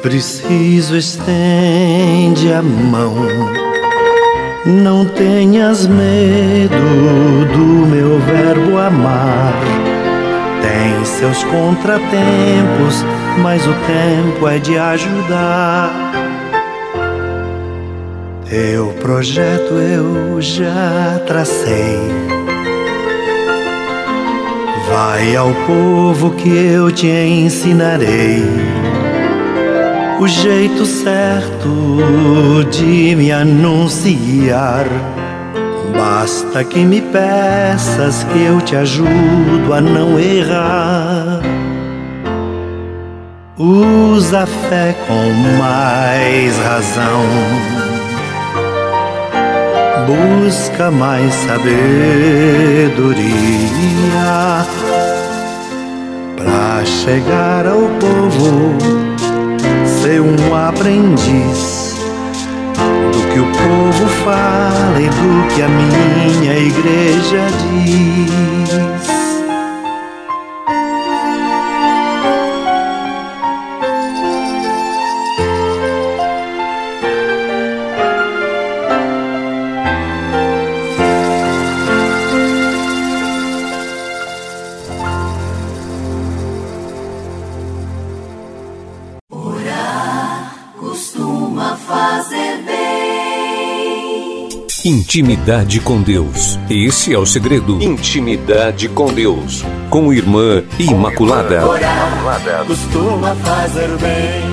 preciso, 0.03 0.97
estende 0.97 2.51
a 2.51 2.61
mão. 2.61 3.15
Não 4.65 5.05
tenhas 5.05 5.87
medo 5.87 6.75
do 7.53 7.87
meu 7.87 8.19
verbo 8.19 8.77
amar. 8.77 9.53
Tem 10.61 11.05
seus 11.05 11.43
contratempos, 11.45 13.05
mas 13.41 13.65
o 13.65 13.73
tempo 13.73 14.47
é 14.47 14.59
de 14.59 14.77
ajudar. 14.77 15.89
Teu 18.49 18.87
projeto 19.01 19.73
eu 19.73 20.41
já 20.41 21.21
tracei. 21.25 21.97
Vai 24.89 25.35
ao 25.35 25.51
povo 25.65 26.31
que 26.31 26.49
eu 26.49 26.91
te 26.91 27.07
ensinarei 27.07 28.82
o 30.19 30.27
jeito 30.27 30.85
certo 30.85 32.65
de 32.69 33.15
me 33.15 33.31
anunciar. 33.31 34.85
Basta 35.95 36.63
que 36.63 36.83
me 36.85 37.01
peças 37.01 38.23
que 38.25 38.43
eu 38.43 38.61
te 38.61 38.75
ajudo 38.75 39.73
a 39.73 39.81
não 39.81 40.19
errar. 40.19 41.41
Usa 43.57 44.43
a 44.43 44.45
fé 44.45 44.95
com 45.07 45.31
mais 45.57 46.57
razão. 46.57 47.23
Busca 50.05 50.91
mais 50.91 51.33
sabedoria 51.33 51.73
para 56.35 56.85
chegar 56.85 57.65
ao 57.65 57.79
povo 57.99 59.12
ser 59.85 60.21
um 60.21 60.55
aprendiz 60.55 61.95
do 63.11 63.33
que 63.33 63.39
o 63.39 63.45
povo 63.45 64.07
fala 64.23 64.99
e 64.99 65.09
do 65.09 65.55
que 65.55 65.61
a 65.61 65.67
minha 65.67 66.57
igreja 66.57 67.47
diz. 67.71 69.22
Intimidade 94.85 95.79
com 95.79 96.01
Deus. 96.01 96.59
Esse 96.69 97.13
é 97.13 97.17
o 97.17 97.25
segredo. 97.25 97.81
Intimidade 97.81 98.89
com 98.89 99.13
Deus. 99.13 99.63
Com 99.89 100.11
Irmã 100.11 100.61
Imaculada. 100.77 101.61
costuma 102.67 103.33
fazer 103.33 103.87
bem. 103.99 104.43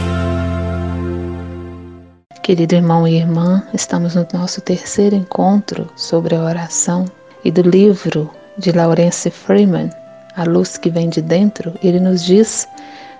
Querido 2.44 2.76
irmão 2.76 3.08
e 3.08 3.16
irmã, 3.16 3.64
estamos 3.74 4.14
no 4.14 4.24
nosso 4.32 4.60
terceiro 4.60 5.16
encontro 5.16 5.88
sobre 5.96 6.36
a 6.36 6.44
oração 6.44 7.06
e 7.44 7.50
do 7.50 7.62
livro 7.62 8.30
de 8.56 8.70
Laurence 8.70 9.28
Freeman, 9.32 9.90
A 10.36 10.44
Luz 10.44 10.78
que 10.78 10.90
Vem 10.90 11.08
de 11.08 11.20
Dentro, 11.20 11.74
ele 11.82 11.98
nos 11.98 12.24
diz 12.24 12.68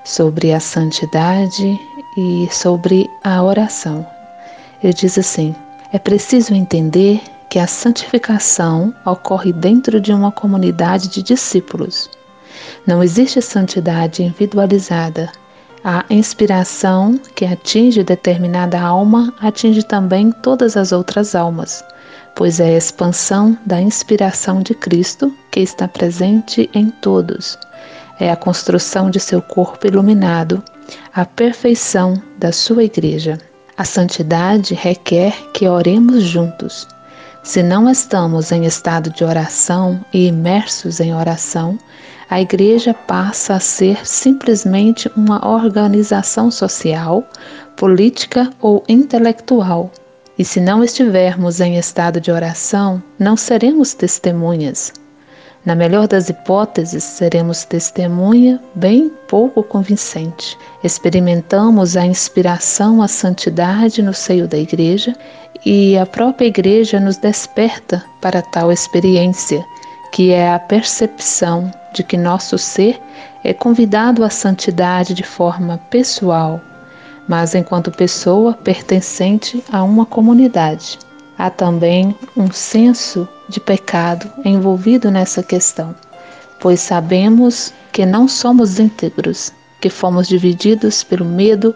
sobre 0.05 0.53
a 0.53 0.61
santidade 0.61 1.77
e 2.17 2.49
sobre 2.53 3.11
a 3.25 3.43
oração. 3.43 4.07
Ele 4.81 4.93
diz 4.95 5.19
assim: 5.19 5.53
é 5.93 5.99
preciso 5.99 6.55
entender 6.55 7.21
que 7.49 7.59
a 7.59 7.67
santificação 7.67 8.95
ocorre 9.05 9.53
dentro 9.53 10.01
de 10.01 10.13
uma 10.13 10.31
comunidade 10.31 11.09
de 11.09 11.23
discípulos. 11.23 12.09
Não 12.87 13.03
existe 13.03 13.43
santidade 13.43 14.23
individualizada. 14.23 15.33
A 15.83 16.05
inspiração 16.09 17.19
que 17.35 17.45
atinge 17.45 18.05
determinada 18.05 18.81
alma 18.81 19.35
atinge 19.41 19.83
também 19.83 20.31
todas 20.31 20.77
as 20.77 20.93
outras 20.93 21.35
almas, 21.35 21.83
pois 22.37 22.61
é 22.61 22.75
a 22.75 22.79
expansão 22.79 23.59
da 23.67 23.81
inspiração 23.81 24.63
de 24.63 24.75
Cristo 24.75 25.35
que 25.51 25.61
está 25.61 25.89
presente 25.89 26.71
em 26.73 26.91
todos. 26.91 27.59
É 28.21 28.31
a 28.31 28.37
construção 28.37 29.11
de 29.11 29.19
seu 29.19 29.41
corpo 29.41 29.87
iluminado, 29.87 30.63
a 31.15 31.25
perfeição 31.25 32.15
da 32.39 32.53
sua 32.53 32.85
igreja. 32.85 33.39
A 33.81 33.85
santidade 33.87 34.75
requer 34.75 35.33
que 35.55 35.67
oremos 35.67 36.23
juntos. 36.23 36.87
Se 37.43 37.63
não 37.63 37.89
estamos 37.89 38.53
em 38.53 38.67
estado 38.67 39.09
de 39.09 39.25
oração 39.25 40.05
e 40.13 40.27
imersos 40.27 41.01
em 41.01 41.15
oração, 41.15 41.79
a 42.29 42.43
igreja 42.43 42.93
passa 42.93 43.55
a 43.55 43.59
ser 43.59 44.07
simplesmente 44.07 45.11
uma 45.17 45.49
organização 45.49 46.51
social, 46.51 47.27
política 47.75 48.51
ou 48.61 48.85
intelectual. 48.87 49.91
E 50.39 50.45
se 50.45 50.61
não 50.61 50.85
estivermos 50.85 51.59
em 51.59 51.79
estado 51.79 52.21
de 52.21 52.31
oração, 52.31 53.03
não 53.19 53.35
seremos 53.35 53.95
testemunhas. 53.95 54.93
Na 55.65 55.75
melhor 55.75 56.09
das 56.09 56.31
hipóteses, 56.31 57.05
seremos 57.05 57.65
testemunha 57.67 58.59
bem 58.75 59.11
pouco 59.29 59.63
convincente. 59.63 60.57
Experimentamos 60.83 61.99
a 61.99 62.07
inspiração 62.07 63.03
à 63.03 63.09
santidade 63.09 64.03
no 64.03 64.15
seio 64.15 64.49
da 64.49 64.57
igreja 64.57 65.15
e 65.65 65.99
a 65.99 66.07
própria 66.07 66.47
igreja 66.47 66.99
nos 66.99 67.19
desperta 67.19 68.03
para 68.23 68.41
tal 68.41 68.73
experiência, 68.73 69.63
que 70.13 70.31
é 70.31 70.51
a 70.51 70.59
percepção 70.59 71.71
de 71.93 72.03
que 72.03 72.17
nosso 72.17 72.57
ser 72.57 72.99
é 73.45 73.53
convidado 73.53 74.25
à 74.25 74.31
santidade 74.31 75.13
de 75.13 75.23
forma 75.23 75.79
pessoal, 75.91 76.59
mas 77.29 77.55
enquanto 77.55 77.91
pessoa 77.91 78.55
pertencente 78.55 79.63
a 79.71 79.83
uma 79.83 80.07
comunidade. 80.07 80.99
Há 81.41 81.49
também 81.49 82.15
um 82.37 82.53
senso 82.53 83.27
de 83.49 83.59
pecado 83.59 84.31
envolvido 84.45 85.11
nessa 85.11 85.43
questão, 85.43 85.95
pois 86.61 86.81
sabemos 86.81 87.73
que 87.93 88.05
não 88.05 88.29
somos 88.29 88.79
íntegros, 88.79 89.51
que 89.81 89.89
fomos 89.89 90.29
divididos 90.29 91.03
pelo 91.03 91.25
medo, 91.25 91.75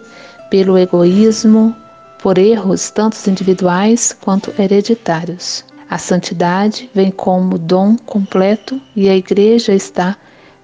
pelo 0.50 0.77
egoísmo, 0.77 1.74
por 2.18 2.37
erros 2.37 2.90
tanto 2.90 3.16
individuais 3.27 4.14
quanto 4.20 4.53
hereditários. 4.61 5.64
A 5.88 5.96
santidade 5.96 6.90
vem 6.92 7.11
como 7.11 7.57
dom 7.57 7.96
completo 7.96 8.79
e 8.94 9.09
a 9.09 9.16
igreja 9.16 9.72
está 9.72 10.14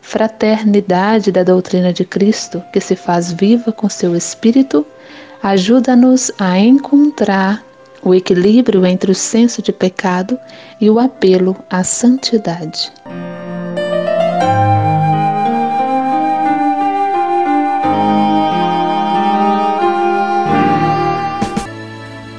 fraternidade 0.02 1.32
da 1.32 1.42
doutrina 1.42 1.90
de 1.90 2.04
Cristo, 2.04 2.62
que 2.70 2.82
se 2.82 2.94
faz 2.94 3.32
viva 3.32 3.72
com 3.72 3.88
seu 3.88 4.14
espírito, 4.14 4.84
ajuda-nos 5.42 6.30
a 6.38 6.58
encontrar 6.58 7.64
o 8.02 8.14
equilíbrio 8.14 8.84
entre 8.86 9.10
o 9.10 9.14
senso 9.14 9.62
de 9.62 9.72
pecado 9.72 10.38
e 10.80 10.88
o 10.88 10.98
apelo 10.98 11.56
à 11.68 11.84
santidade. 11.84 12.92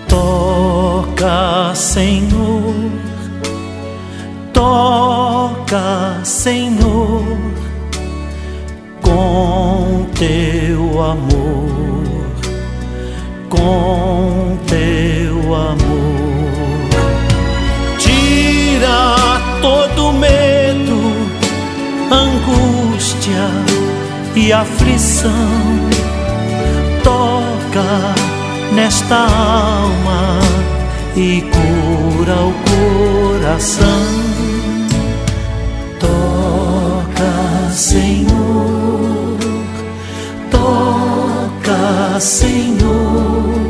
Toca, 0.07 1.75
Senhor, 1.75 2.73
toca, 4.51 6.19
Senhor, 6.23 7.23
com 9.01 10.05
teu 10.17 11.01
amor, 11.01 12.31
com 13.49 14.50
todo 19.61 20.11
medo, 20.11 20.99
angústia 22.11 23.47
e 24.35 24.51
aflição. 24.51 25.31
Toca 27.03 28.15
nesta 28.73 29.15
alma 29.15 30.39
e 31.15 31.41
cura 31.41 32.35
o 32.41 32.53
coração. 33.39 34.07
Toca, 35.99 37.71
Senhor, 37.71 39.37
toca, 40.49 42.19
Senhor, 42.19 43.60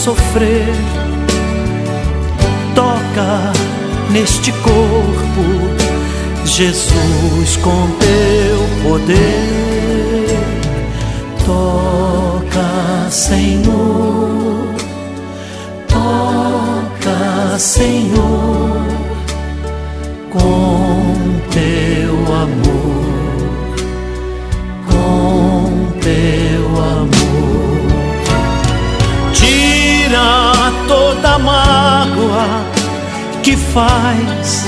sofrer. 0.00 0.64
Toca 2.74 3.52
neste 4.10 4.50
corpo, 4.52 5.44
Jesus, 6.46 7.56
com 7.62 7.86
teu 7.98 8.66
poder. 8.82 10.38
Toca, 11.44 13.10
Senhor, 13.10 13.59
faz 33.72 34.64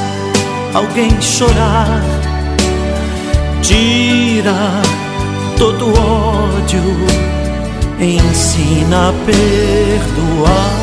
alguém 0.75 1.11
chorar. 1.21 2.03
Tira 3.63 4.83
todo 5.59 5.87
ódio, 5.89 6.83
ensina 8.01 9.11
a 9.11 9.13
perdoar. 9.27 10.83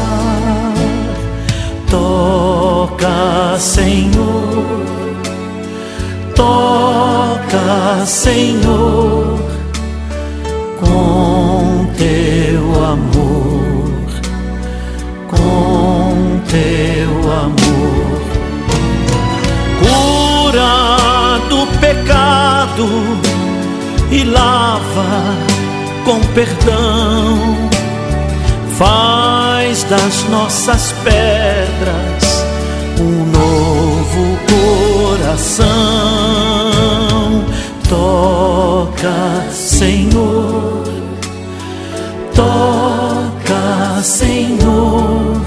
Toca, 1.89 3.58
Senhor, 3.58 4.86
toca, 6.36 8.05
Senhor, 8.05 9.39
com 10.79 11.88
teu 11.97 12.28
do 21.59 21.67
pecado 21.79 22.87
e 24.09 24.23
lava 24.23 25.35
com 26.05 26.21
perdão. 26.33 27.69
Faz 28.77 29.83
das 29.83 30.23
nossas 30.29 30.93
pedras 31.03 32.45
um 32.97 33.25
novo 33.25 34.39
coração. 35.17 35.67
Toca, 37.89 39.49
Senhor, 39.51 40.83
toca, 42.35 44.01
Senhor, 44.01 45.41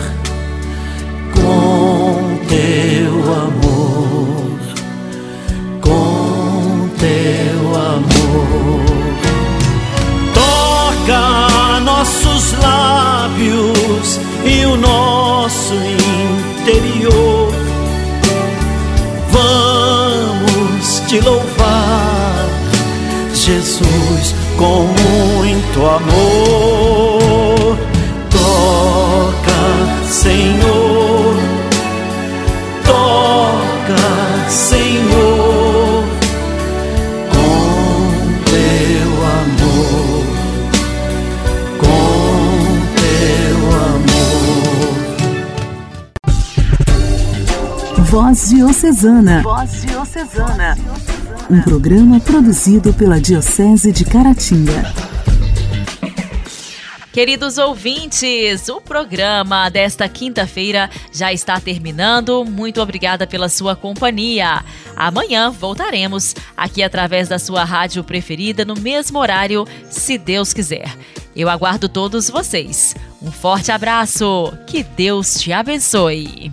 e 14.44 14.64
o 14.66 14.76
nosso 14.76 15.74
interior. 15.74 17.52
Vamos 19.30 21.02
te 21.06 21.20
louvar, 21.20 22.46
Jesus, 23.34 24.34
com 24.56 24.86
muito 25.02 25.86
amor. 25.86 27.78
Toca, 28.30 30.08
Senhor, 30.08 30.91
Voz 48.12 48.50
Diocesana. 48.50 49.40
Voz 49.40 49.86
Diocesana. 49.86 50.76
Um 51.50 51.62
programa 51.62 52.20
produzido 52.20 52.92
pela 52.92 53.18
Diocese 53.18 53.90
de 53.90 54.04
Caratinga. 54.04 54.92
Queridos 57.10 57.56
ouvintes, 57.56 58.68
o 58.68 58.82
programa 58.82 59.70
desta 59.70 60.06
quinta-feira 60.10 60.90
já 61.10 61.32
está 61.32 61.58
terminando. 61.58 62.44
Muito 62.44 62.82
obrigada 62.82 63.26
pela 63.26 63.48
sua 63.48 63.74
companhia. 63.74 64.62
Amanhã 64.94 65.50
voltaremos 65.50 66.36
aqui 66.54 66.82
através 66.82 67.28
da 67.28 67.38
sua 67.38 67.64
rádio 67.64 68.04
preferida 68.04 68.62
no 68.62 68.74
mesmo 68.74 69.18
horário, 69.18 69.66
se 69.88 70.18
Deus 70.18 70.52
quiser. 70.52 70.94
Eu 71.34 71.48
aguardo 71.48 71.88
todos 71.88 72.28
vocês. 72.28 72.94
Um 73.22 73.32
forte 73.32 73.72
abraço. 73.72 74.52
Que 74.66 74.82
Deus 74.82 75.40
te 75.40 75.50
abençoe. 75.50 76.52